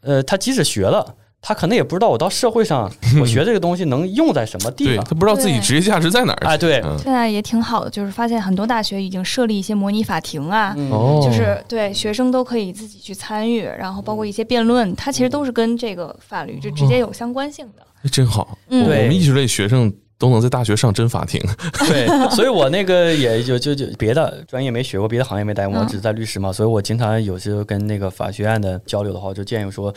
[0.01, 1.15] 呃，他即使学了，
[1.45, 2.89] 他可能也不知道我到社会上
[3.19, 5.03] 我学这个东西能用在什么地方。
[5.03, 6.47] 他不知道自己职业价值在哪儿。
[6.47, 10.73] 哎，对，嗯，现在也挺好的，就是发现很多大学已经设立一些模拟法庭啊，
[11.21, 17.85] 就是对学生都可以自己去参与，然后包括一些辩论，它其实都是跟这个法律就直接有相关性的。
[18.01, 18.57] 那真好。
[18.69, 21.41] 嗯我们艺术类学生都能在大学上真法庭。
[21.87, 29.93] 对， 所以我那个也就就就别的专业没学过，别的行业没待过，我嗯只是在律师嘛，所以我经常有时候跟那个法学院的交流的话，我就建议说，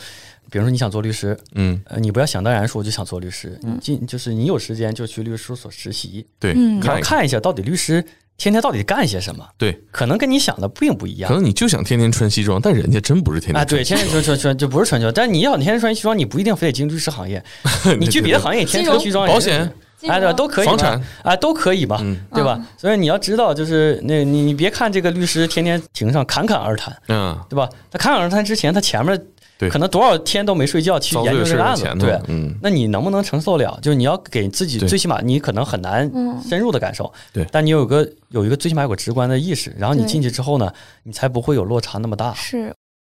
[0.49, 7.25] 比如说你想做律师，嗯，呃，你不要想当然说我就想做律师，嗯你进就是你有时间就去律师事务所实习，对，嗯你要看一看。
[7.25, 8.01] 一下到底律师
[8.37, 11.27] 天天到底干些什么，对，可能跟你想的并不一样。
[11.27, 17.43] 可能你就想天天穿西装，但人家真不是天啊，天对，天天穿穿穿穿就不是穿西装，但你要天天穿西装，你不一定非得进律师行业，
[17.99, 19.61] 你去别的行业天天穿西装保险、
[20.03, 22.63] 哎，对吧，都可以嘛，房产，啊，都可以吧，嗯对吧？
[22.77, 27.67] 所以你要知道，就是那你你别看这个律师天天庭上侃侃而谈，嗯，对吧？
[27.91, 29.19] 他侃侃而谈之前，他前面
[29.57, 33.79] 对可能多少天都没睡觉去研究这个案子对。，嗯，那你能不能承受了？
[33.81, 40.71] 就是你要给自己最起码，你可能很难嗯深入的感受，对但你有个有一个最起码有个直观的意识，然后你进去之后呢，
[41.03, 42.33] 你才不会有落差那么大。
[42.33, 42.73] 是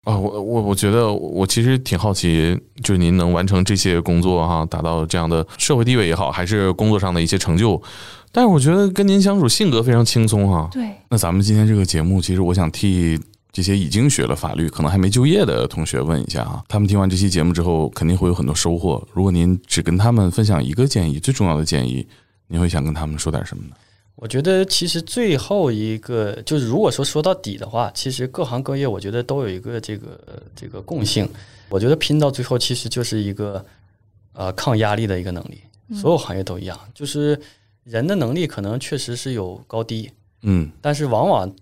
[0.05, 7.83] 啊，我我我觉得我其实挺好奇，就是您能完成这些工作哈，达到这样的社会地位也好，还是工作上的一些成就，
[8.33, 10.69] 但是我觉得跟您相处性格非常轻松哈。
[10.73, 13.21] 对，那咱们今天这个节目，其实我想替
[13.59, 19.05] 这些已经学了法律，可能还没就业的同学问一下啊，他们听完这期节目之后，肯定会有很多收获。
[19.13, 22.07] 如果您只跟他们分享一个建议，最重要的建议，
[22.47, 23.75] 您会想跟他们说点什么呢？
[24.15, 31.29] 我觉得其实最后一个就是，如果说说到底的话，其实各行各业我觉得都有一个这个这个共性。
[31.69, 33.67] 我觉得拼到最后其实就是一个
[34.35, 35.61] 呃抗压力的一个能力，
[36.01, 37.37] 所有行业都一样，就是
[37.83, 40.09] 人的能力可能确实是有高低，
[40.43, 41.53] 嗯但是往往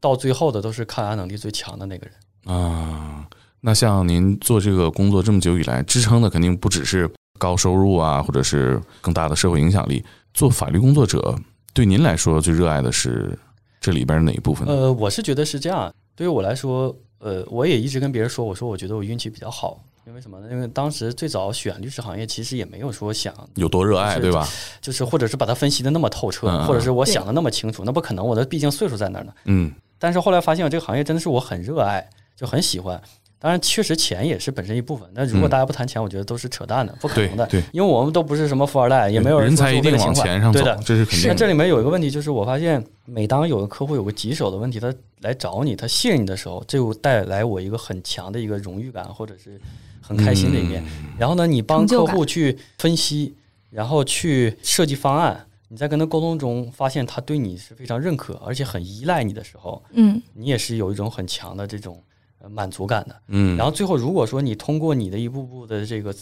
[0.00, 2.56] 到最后的都是抗压能力最强的那个人。
[2.56, 3.26] 啊，
[3.60, 10.04] 那像您做这个工作这么久以来，支撑的肯定不只是高收入啊，或者是更大的社会影响力。
[10.32, 11.34] 做法律工作者，
[11.72, 13.36] 对您来说最热爱的是
[13.80, 14.68] 这里边哪一部分？
[14.68, 15.92] 呃，我是觉得是这样。
[16.14, 20.48] 对于我来说，呃，我也一直跟别人说，我说我觉得我运气比较好，因为什么呢？
[20.50, 24.46] 因为当时最早选律师行业，其实也没有说想有多热爱，是对吧？
[24.80, 29.32] 就是或者是把它分析的那么透彻，或者是我想的那么清楚，那不可能，我的毕竟岁数在那儿呢。
[29.46, 33.00] 嗯但是后来发现，这个行业真的是我很热爱，就很喜欢。
[33.38, 35.06] 当然，确实钱也是本身一部分。
[35.12, 37.46] 那如果嗯大家不谈钱，我觉得都是扯淡的，不可能的。
[37.46, 41.28] 对，因为我们都不是什么富二代，也没有人人说才一定往是为了情怀钱上走对的，，这是肯定的。
[41.28, 49.60] 那这里面有一个问题，就是我发现，每当有个客户有个棘手的问题，他来找你，他信任你的时候，这就带来我一个很强的一个荣誉感，或者是
[50.00, 50.82] 很开心的一面。
[50.82, 53.34] 嗯然后呢，你帮客户去分析，
[53.70, 62.02] 然后去设计方案，你在跟他沟通中发现他对你是非常认可，而且很依赖你的时候，嗯你也是有一种很强的这种
[62.38, 63.16] 呃满足感的。
[63.28, 66.14] 嗯，然后最后，如果说你通过你的一步步的这个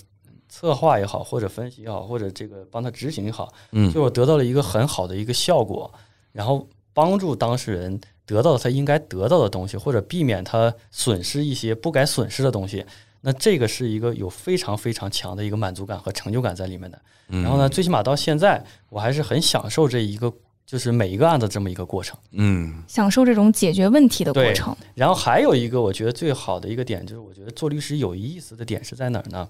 [0.48, 5.92] 策划也好，或者分析也好，或者这个帮他执行也好，嗯最后得到了一个很好的一个效果，
[6.32, 12.84] 然后帮助当事人得到他应该得到的东西，或者避免他损失一些不该损失的东西。
[13.26, 17.00] 那这个是一个有非常非常强的一个满足感和成就感在里面的。
[17.28, 20.30] 嗯然后呢，最起码到现在，我还是很享受这一个，
[20.66, 22.18] 就是每一个案子这么一个过程。
[22.32, 24.76] 嗯享受这种解决问题的过程。
[24.94, 29.48] 然后还有一个我觉得最好的一个点，就是我觉得做律师有意思的点是在哪儿呢？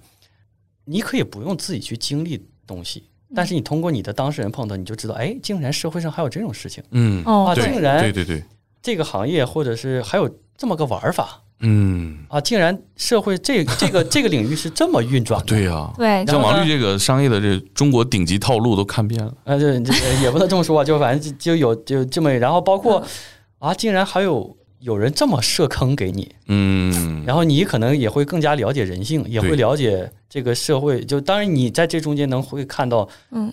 [0.85, 8.45] 你可以不用自己去经历东西，但是你通过你的当事人碰到，你就知道，哎，竟然社会上还有这种事情，嗯，哦，啊竟然对对对，
[8.81, 15.47] 这个行业或者是还有这么个玩法嗯，啊，竟然社会这这个这个领域是这么运转的。
[15.47, 15.91] 对呀。
[15.97, 19.93] 对，像王律这个商业的这中国顶级套路都看遍了，呃，这这
[20.23, 23.03] 也不能这么说，就反正就就有就这么，然后包括
[23.59, 31.03] 啊，竟然还有有人这么设坑给你，嗯，然后你可能也会更加了解人性，也会了解这个社会。
[31.03, 33.51] 就当然你在这中间能会看到，嗯，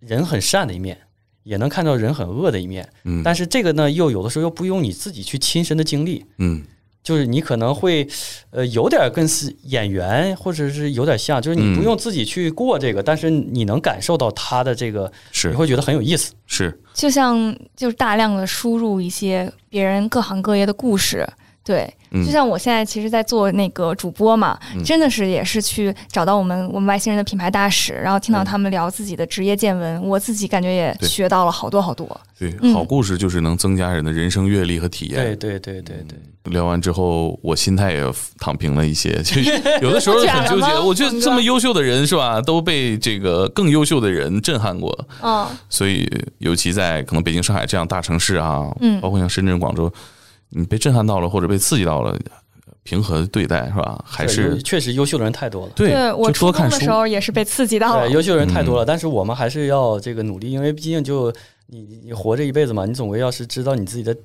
[0.00, 0.98] 人很善的一面，
[1.44, 2.88] 也能看到人很恶的一面。
[3.04, 6.60] 嗯，但是这个呢，又有的时候又不用你自己去亲身的经历，嗯
[7.06, 8.04] 就是你可能会，
[8.50, 16.32] 呃，有点跟是演员或者是有点像，就是你嗯不用自己去过这个，但是你能感受到他的这个，是你会觉得很有意思。
[16.48, 21.24] 是，就像就是大量的输入一些别人各行各业的故事。
[21.66, 32.08] 对，嗯就像我现在其实，在做那个主播嘛，嗯真的是也是去找到我们我们外星人的品牌大使，然后听到嗯他们聊自己的职业见闻，我自己感觉也学到了好多好多。
[32.38, 35.16] 对，嗯好故事就是能增加人的人生阅历和体验。
[35.16, 38.04] 对对对对对，聊完之后，我心态也
[38.38, 39.20] 躺平了一些。
[39.24, 39.40] 就
[39.80, 44.96] 有的时候很纠结，我觉得这么优秀的人是吧，都被这个更优秀的人震撼过。
[45.20, 46.08] 嗯，所以，
[46.38, 49.90] 尤其在可能北京、上海这样大城市啊，嗯包括像深圳、广州，
[50.56, 52.18] 你被震撼到了或者被刺激到了，
[52.82, 54.02] 平和地对待是吧？
[54.06, 55.72] 还是确实优秀的人太多了。
[55.76, 56.70] 对，我初就多看书。
[56.70, 58.14] 中的时候也是被刺激到了对，。
[58.14, 61.30] 优秀的人太多了，嗯但是我们还是要这个努力，因为毕竟就
[61.66, 64.16] 你你你活着一辈子嘛，你总归要是知道你自己的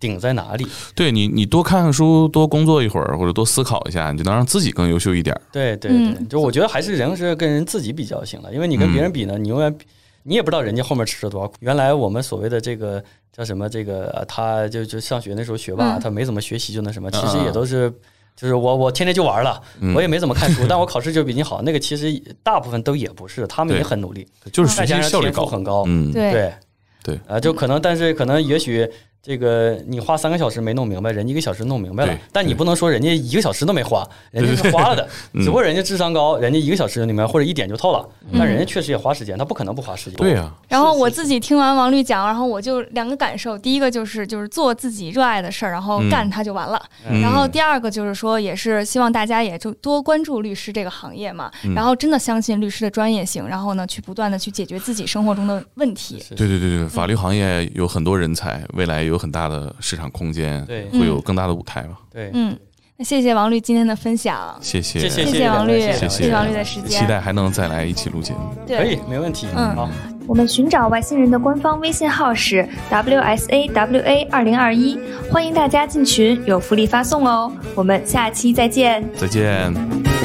[0.00, 0.66] 顶在哪里。
[0.94, 5.42] 对你，你多看看书，多工作一会儿，或者多思考一下，你就能让自己更优秀一点儿。
[5.52, 9.84] 对对对，嗯就我觉得还是人是跟人自己比较行了，因为你跟别人比呢，你永远比
[10.28, 11.54] 你也不知道人家后面吃了多少苦。
[11.60, 13.02] 原来我们所谓的这个
[13.32, 13.68] 叫什么？
[13.68, 17.92] 这个呃他就就上学那时候学霸，嗯他没怎么学习就那什么，其嗯实也都是。
[18.40, 21.60] 就是我，我天天就玩了，嗯我也没怎么看书， 但我考试就比你好。
[21.62, 22.12] 那个其实
[22.44, 25.82] 大部分都也不是，他们也很努力，就是学再加上习效率高，天赋很高。
[25.88, 26.54] 嗯，对对
[27.02, 28.88] 对啊，就可能，但是可能也许
[29.20, 35.42] 这个你花三个小时没弄明白，人家一个小时弄明白了，但你不能说人家一个小时都没花，人家是花了的， 嗯。
[35.42, 38.38] 只不过人家智商高，人家一个小时就明白或者一点就透了，嗯。
[38.38, 40.16] 但人家确实也花时间，他不可能不花时间。
[40.16, 46.08] 对呀，然后我自己听完王律讲，然后我就两个感受，第一个就是就是做自己热爱的事儿，然后嗯。
[46.08, 46.80] 干它就完了。
[47.10, 47.20] 嗯。
[47.20, 51.74] 然后第二个就是说，也是希望大家也就多关注律师这个行业嘛，嗯。
[51.74, 56.24] 然后真的相信律师的专业性，然后呢去不断的去解决自己生活中的问题。
[56.30, 61.96] 对对对对，法律行业有很多人才，未来有很大的市场空间，对会有更大的舞台嘛。
[62.12, 62.56] 对，嗯，
[62.96, 67.00] 那谢谢王律今天的分享，谢谢，谢谢谢谢王律，谢谢谢王律的时间。
[67.00, 68.40] 期待还能再来一起录节目。
[68.66, 69.46] 对可以，没问题。
[69.56, 69.88] 嗯好。
[70.26, 74.98] 我们寻找外星人的官方微信号是 wsawa 二零二一，
[75.30, 77.50] 欢迎大家进群，有福利发送哦。
[77.74, 79.02] 我们下期再见。
[79.16, 80.17] 再见。